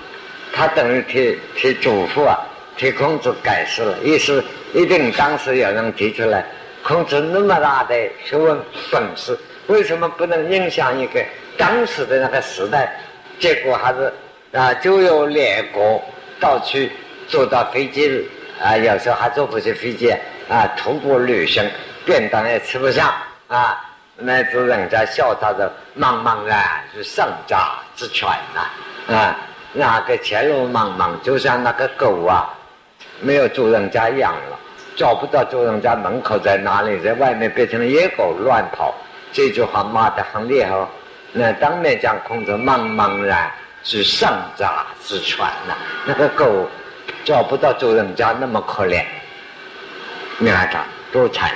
[0.52, 2.38] 他等于替替祖父啊，
[2.76, 4.42] 替孔子解释了，意思
[4.72, 6.46] 一定当时有人提出来，
[6.82, 8.58] 孔子那么大的学问
[8.90, 11.24] 本事，为什么不能影响一个
[11.56, 12.92] 当时的那个时代？
[13.38, 14.12] 结果还是
[14.52, 16.02] 啊，就有两国
[16.40, 16.90] 到去
[17.28, 18.28] 坐到飞机
[18.60, 20.10] 啊，有时候还坐不起飞机
[20.48, 21.64] 啊，徒步旅行，
[22.04, 23.14] 便当也吃不上
[23.48, 23.80] 啊，
[24.16, 29.36] 乃至人家笑他的茫茫然是上家之犬呐啊。
[29.72, 32.52] 那个前路茫茫，就像那个狗啊，
[33.20, 34.58] 没有主人家养了，
[34.96, 38.94] 找不到主人家门口在哪里，在外面变成了野狗乱跑。
[39.32, 40.74] 这句话骂得很厉害。
[41.32, 43.50] 那当面讲孔子茫茫然
[43.82, 45.74] 是上杂之犬呐，
[46.04, 46.68] 那个狗
[47.24, 49.02] 找不到主人家那么可怜，
[50.38, 51.50] 你看他多惨。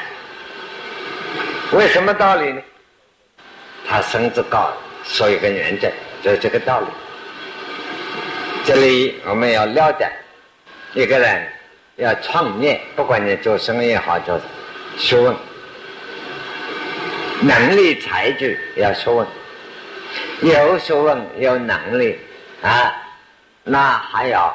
[1.72, 2.62] 为什么道理呢？
[3.87, 4.72] 他身子高，
[5.05, 5.89] 说一个原则，
[6.22, 6.87] 就是这个道理。
[8.64, 10.11] 这里我们要了解，
[10.95, 11.47] 一个人
[11.97, 14.38] 要创业，不管你做生意也好，做
[14.99, 15.34] 学问，
[17.40, 19.26] 能力才具要学问，
[20.42, 22.18] 有学问有能力
[22.62, 22.92] 啊，
[23.64, 24.55] 那还要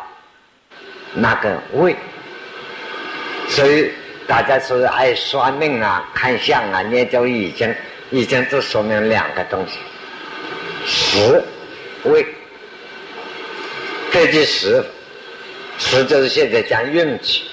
[1.13, 1.95] 那个胃。
[3.47, 3.91] 所以
[4.27, 7.73] 大家说爱算命啊、看相啊、研究易经，
[8.11, 9.79] 易经就说明两个东西：
[10.85, 11.43] 食
[12.03, 12.25] 胃。
[14.11, 14.83] 这就是
[15.81, 17.43] 实，就是现在讲运气。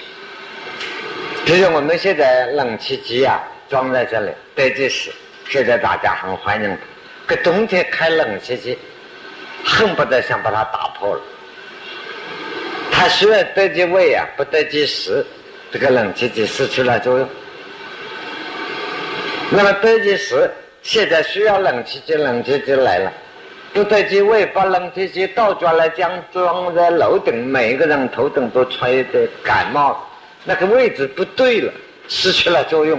[1.44, 5.10] 比如我们现在冷气机啊装在这里，这计时，
[5.48, 6.78] 现在大家很欢迎它。
[7.26, 8.78] 可冬天开冷气机，
[9.64, 11.22] 恨不得想把它打破了。
[12.92, 15.24] 它需要得计位啊，不得计时，
[15.72, 17.28] 这个冷气机失去了作用。
[19.50, 20.50] 那么得计时，
[20.82, 23.12] 现在需要冷气机，冷气机来了。
[23.74, 29.96] 不对机位，把冷气机倒转来将装在楼顶，每个人头顶都吹得感冒，
[30.44, 31.72] 那个位置不对了，
[32.08, 32.98] 失去了作用，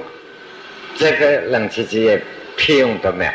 [0.95, 2.21] 这个冷气机也
[2.55, 3.31] 屁用都没有。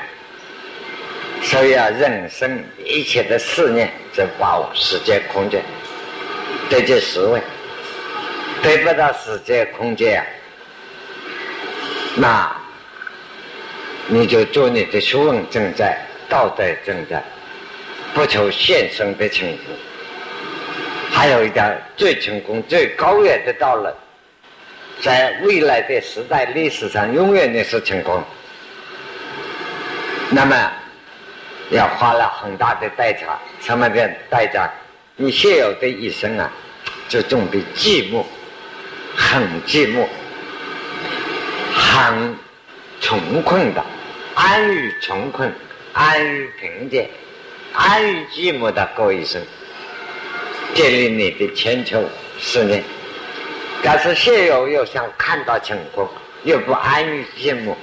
[1.43, 5.62] 所以啊，人生一切的思念，就把握时间空间，
[6.70, 7.43] 得这十位，
[8.62, 10.26] 得不到时间空间啊，
[12.16, 12.57] 那
[14.07, 15.99] 你就做你的学问正在。
[16.29, 17.22] 道德正在，
[18.14, 19.75] 不求现生的成功。
[21.11, 23.89] 还有一点最成功、最高远的道路，
[25.01, 28.22] 在未来的时代历史上永远的是成功。
[30.31, 30.57] 那么，
[31.70, 34.68] 要花了很大的代价，什么的代价？
[35.16, 36.51] 你现有的一生啊，
[37.09, 38.25] 就准备寂寞，
[39.14, 40.05] 很寂寞，
[41.72, 42.35] 很
[43.01, 43.85] 穷困的，
[44.35, 45.53] 安于穷困。
[45.95, 47.09] 安于平静，
[47.72, 49.40] 安于寂寞的过一生，
[50.74, 52.03] 建立你的千秋
[52.40, 52.82] 思念。
[53.80, 56.09] 但是现有又想看到成功，
[56.42, 57.74] 又不安于寂寞，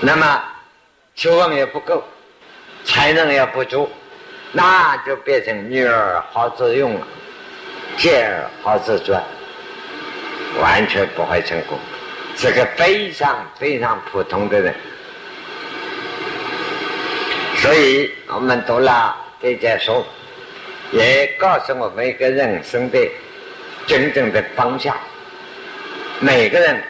[0.00, 0.40] 那么
[1.16, 2.04] 学问也不够，
[2.84, 3.90] 才能也不足，
[4.52, 7.06] 那就变成女儿好自用了，
[7.96, 9.20] 见儿好自专，
[10.60, 11.76] 完全不会成功。
[12.36, 14.72] 是个非常非常普通的人。
[17.60, 20.02] 所以我们读了这件书，
[20.92, 22.98] 也告诉我们一个人生的
[23.86, 24.96] 真正的方向。
[26.20, 26.82] 每个人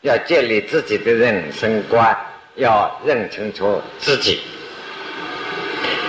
[0.00, 2.16] 要建立自己的人生观，
[2.54, 4.40] 要认清楚自己。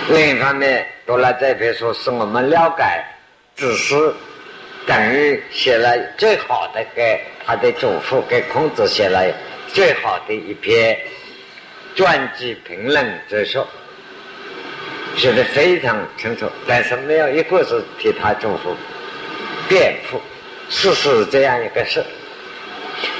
[0.08, 2.84] 另一方面，读了这篇书，使我们了解，
[3.54, 4.14] 只是
[4.86, 9.30] 等于写了最好的给他的祖父，给孔子写了
[9.74, 10.98] 最好的一篇
[11.94, 13.62] 传记评论之书。
[15.16, 18.76] 写的非常清楚，但是没有一个是替他祝福、
[19.68, 20.20] 辩护，
[20.68, 22.04] 事实这样一个事。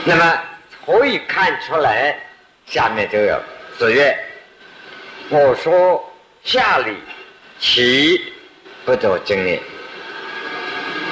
[0.04, 0.40] 那么
[0.84, 2.18] 可以看出来，
[2.66, 3.40] 下面就有
[3.78, 4.16] 子曰
[5.30, 6.04] ：“我说
[6.44, 6.92] 夏礼，
[7.58, 8.20] 其
[8.84, 9.58] 不足经也；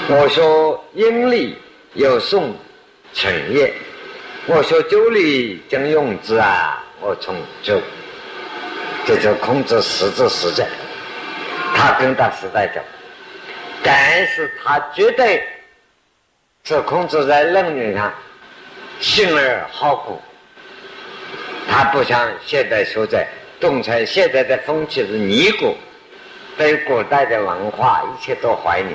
[0.09, 1.57] 我说殷礼，
[1.95, 2.55] 有宋
[3.15, 3.71] 成也；
[4.47, 7.81] 我说周礼，将用之啊，我从周。”
[9.07, 10.67] 这就孔子实质实在，
[11.75, 12.81] 他跟他时代走，
[13.83, 15.47] 但是他绝对
[16.65, 18.11] 是孔子在论语上
[19.01, 20.19] 信而好古，
[21.71, 23.23] 他不像现代学者，
[23.61, 25.77] 动成现在的风气是逆古，
[26.57, 28.87] 对古代的文化一切都怀疑，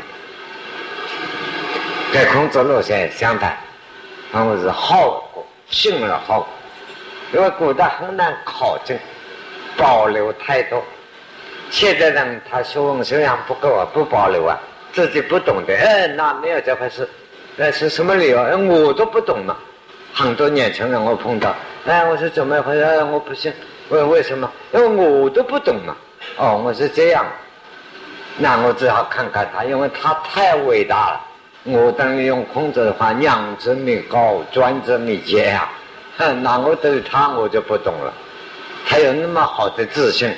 [2.11, 3.55] 跟孔子路线相反，
[4.31, 8.97] 他们是好古，信而好古，因为古代很难考证。
[9.79, 10.83] 保留太多。
[11.71, 14.59] 现在人他学问修养不够啊，不保留啊，
[14.91, 17.07] 自己不懂的，哎，那没有这回事。
[17.55, 18.41] 那是什么理由？
[18.41, 19.55] 哎，我都不懂嘛。
[20.13, 21.55] 很多年轻人我碰到，
[21.85, 23.03] 哎，我说怎么回事？
[23.05, 23.53] 我不信，
[23.89, 24.51] 问为什么？
[24.73, 25.95] 因为我都不懂嘛。
[26.37, 27.25] 哦，我是这样。
[28.37, 31.21] 那我只好看看他，因为他太伟大了。
[31.65, 35.69] 我等于用孔子的话：“娘之弥高，专之弥坚啊。”
[36.41, 38.13] 那我对他我就不懂了。
[38.89, 40.35] 他有那么好的自信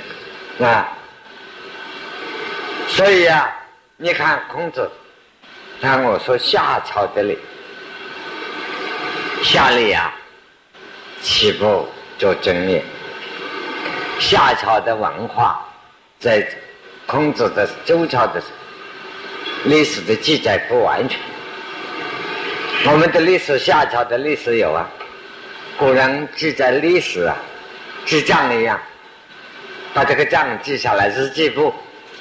[0.59, 0.85] 啊！
[2.89, 3.49] 所以啊，
[3.95, 4.91] 你看孔子，
[5.79, 7.39] 看我说夏朝的礼，
[9.41, 10.13] 夏礼啊，
[11.21, 11.87] 起步
[12.17, 12.83] 就正业。
[14.19, 15.65] 夏朝的文化，
[16.19, 16.45] 在
[17.05, 18.43] 孔子的周朝的
[19.63, 21.17] 历史的记载不完全。
[22.91, 24.89] 我们的历史，夏朝的历史有啊，
[25.77, 27.37] 古人记载历史啊，
[28.05, 28.79] 记账一样，
[29.93, 31.73] 把这个账记下来，日记簿。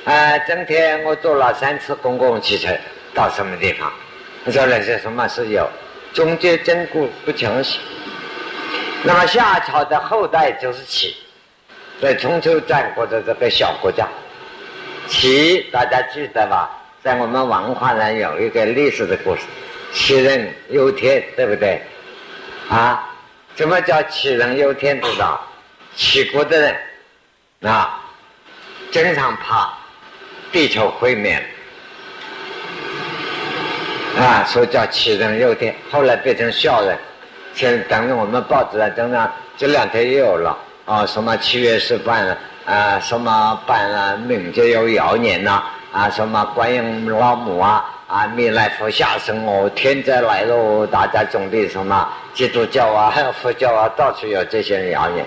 [0.05, 2.69] 啊，今天我坐了三次公共汽车
[3.15, 3.93] 到什么地方？
[4.51, 5.69] 做了些什么事有？
[6.13, 7.79] 中间经过不详细。
[9.03, 11.15] 那么夏朝的后代就是齐，
[12.01, 14.07] 在春秋战国的这个小国家，
[15.09, 16.71] 齐大家记得吧？
[17.03, 19.43] 在我们文化上有一个历史的故事，
[19.93, 21.81] 杞人忧天，对不对？
[22.69, 23.09] 啊，
[23.57, 25.01] 什么叫杞人忧天？
[25.01, 25.41] 知道？
[25.97, 26.77] 齐国的人
[27.63, 28.01] 啊，
[28.91, 29.71] 经常怕。
[30.53, 31.41] 地球毁灭
[34.19, 35.73] 啊，所以叫杞人忧天。
[35.93, 36.99] 后来变成笑人，
[37.55, 42.19] 现在等于我们报纸上经常这两天又有了啊，什么七月十八
[42.67, 45.63] 啊，什么办啊冥界有谣言呐
[45.93, 55.25] 啊，什么观音老母啊啊，弥勒佛下生哦，天灾来喽，大家种地什么基督教啊，还有佛教啊，到处有这些谣言。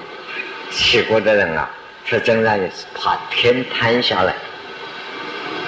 [0.75, 1.69] 齐国的人啊，
[2.05, 4.35] 是真的也是怕天塌下来。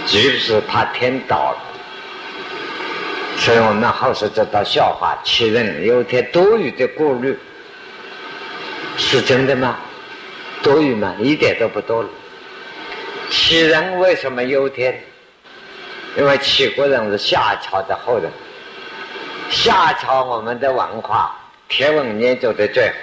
[0.08, 1.58] 就是怕天倒了，
[3.38, 7.36] 所以我们后世这道笑话：杞人忧天，多余的顾虑，
[8.98, 9.78] 是真的吗？
[10.62, 11.16] 多余吗？
[11.20, 12.08] 一点都不多余。
[13.32, 15.04] 杞人为什么忧天？
[16.16, 18.32] 因为齐国人是夏朝的后人，
[19.50, 21.36] 夏朝我们的文化
[21.68, 22.94] 天文研究的最好，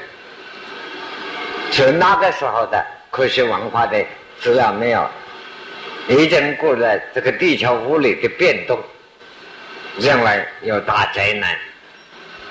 [1.72, 3.98] 就那个时候的科学文化的
[4.38, 5.04] 资料没有。
[6.08, 8.78] 已经过了这个地球物理的变动，
[9.98, 11.56] 认为有大灾难。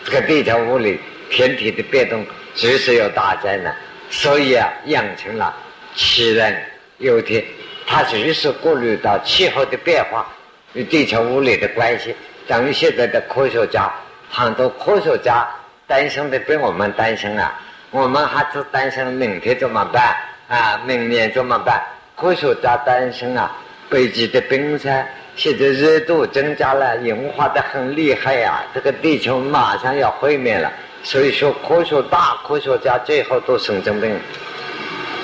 [0.06, 1.00] 这个地球物理
[1.30, 3.76] 天体的变动，随时有大灾难，
[4.10, 5.54] 所以啊，养成了
[5.96, 6.64] 杞人
[7.00, 7.44] 忧天。
[7.86, 10.26] 他随时顾虑到气候的变化
[10.74, 12.16] 与地球物理的关系。
[12.48, 13.92] 等于现在的科学家，
[14.30, 15.46] 很多科学家
[15.86, 17.60] 担心的比我们担心啊。
[17.92, 20.16] 我们还是担心明天怎么办
[20.48, 20.80] 啊？
[20.86, 21.82] 明年怎么办？
[22.16, 23.52] 科学家担心啊，
[23.90, 30.72] 北极的冰山现在热度增加了，融化的很厉害呀，这个地球马上要毁灭了。
[31.04, 34.18] 所以说，科学大科学家最后都神经病，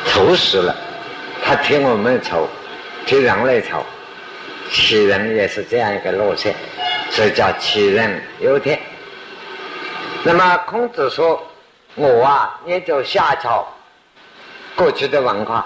[0.06, 0.76] 愁死了。
[1.46, 2.50] 他听我们愁，
[3.06, 3.82] 替人类愁，
[4.70, 6.54] 杞人也是这样一个路线，
[7.12, 8.78] 所以叫杞人忧天。
[10.24, 11.42] 那么孔子说，
[11.98, 13.68] 我啊研究夏朝
[14.76, 15.66] 过去的文化。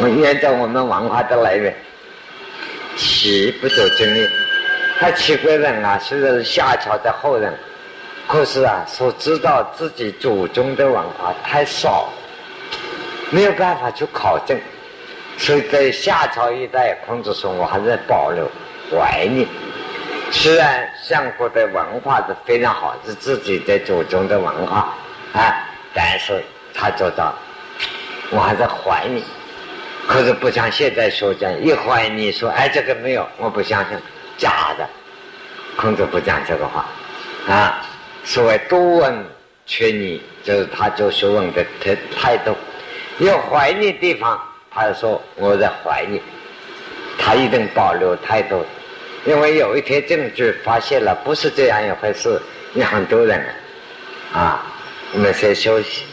[0.00, 1.74] 我沿着我们文化的来源，
[2.96, 4.28] 齐不走经历，
[5.00, 7.52] 他齐国人啊，虽然是夏朝的后人，
[8.26, 12.08] 可是啊，所知道自己祖宗的文化太少，
[13.30, 14.58] 没有办法去考证，
[15.36, 18.48] 所以在夏朝一代，孔子说我还在保留
[18.90, 19.46] 怀念。
[20.30, 24.94] 虽然相国的文化是非常好，是自己的祖宗的文化
[25.32, 26.42] 啊，但是
[26.74, 27.34] 他做到，
[28.30, 29.22] 我还在怀疑。
[30.06, 33.98] 可是不像现在说这样，一怀疑说，哎，这个没有，我不相信，
[34.36, 34.86] 假的。
[35.76, 36.86] 孔子不讲这个话，
[37.46, 37.80] 啊，
[38.24, 39.24] 所谓多问
[39.66, 42.56] 缺疑，就是他做学问的态态度。
[43.18, 46.20] 有怀疑地方，他说我在怀疑，
[47.18, 48.64] 他一定保留态度，
[49.28, 52.40] 因为有一天证据发现了，不是这样一回事。
[52.72, 53.38] 你很多人，
[54.32, 54.64] 啊，
[55.12, 56.04] 我们先休息。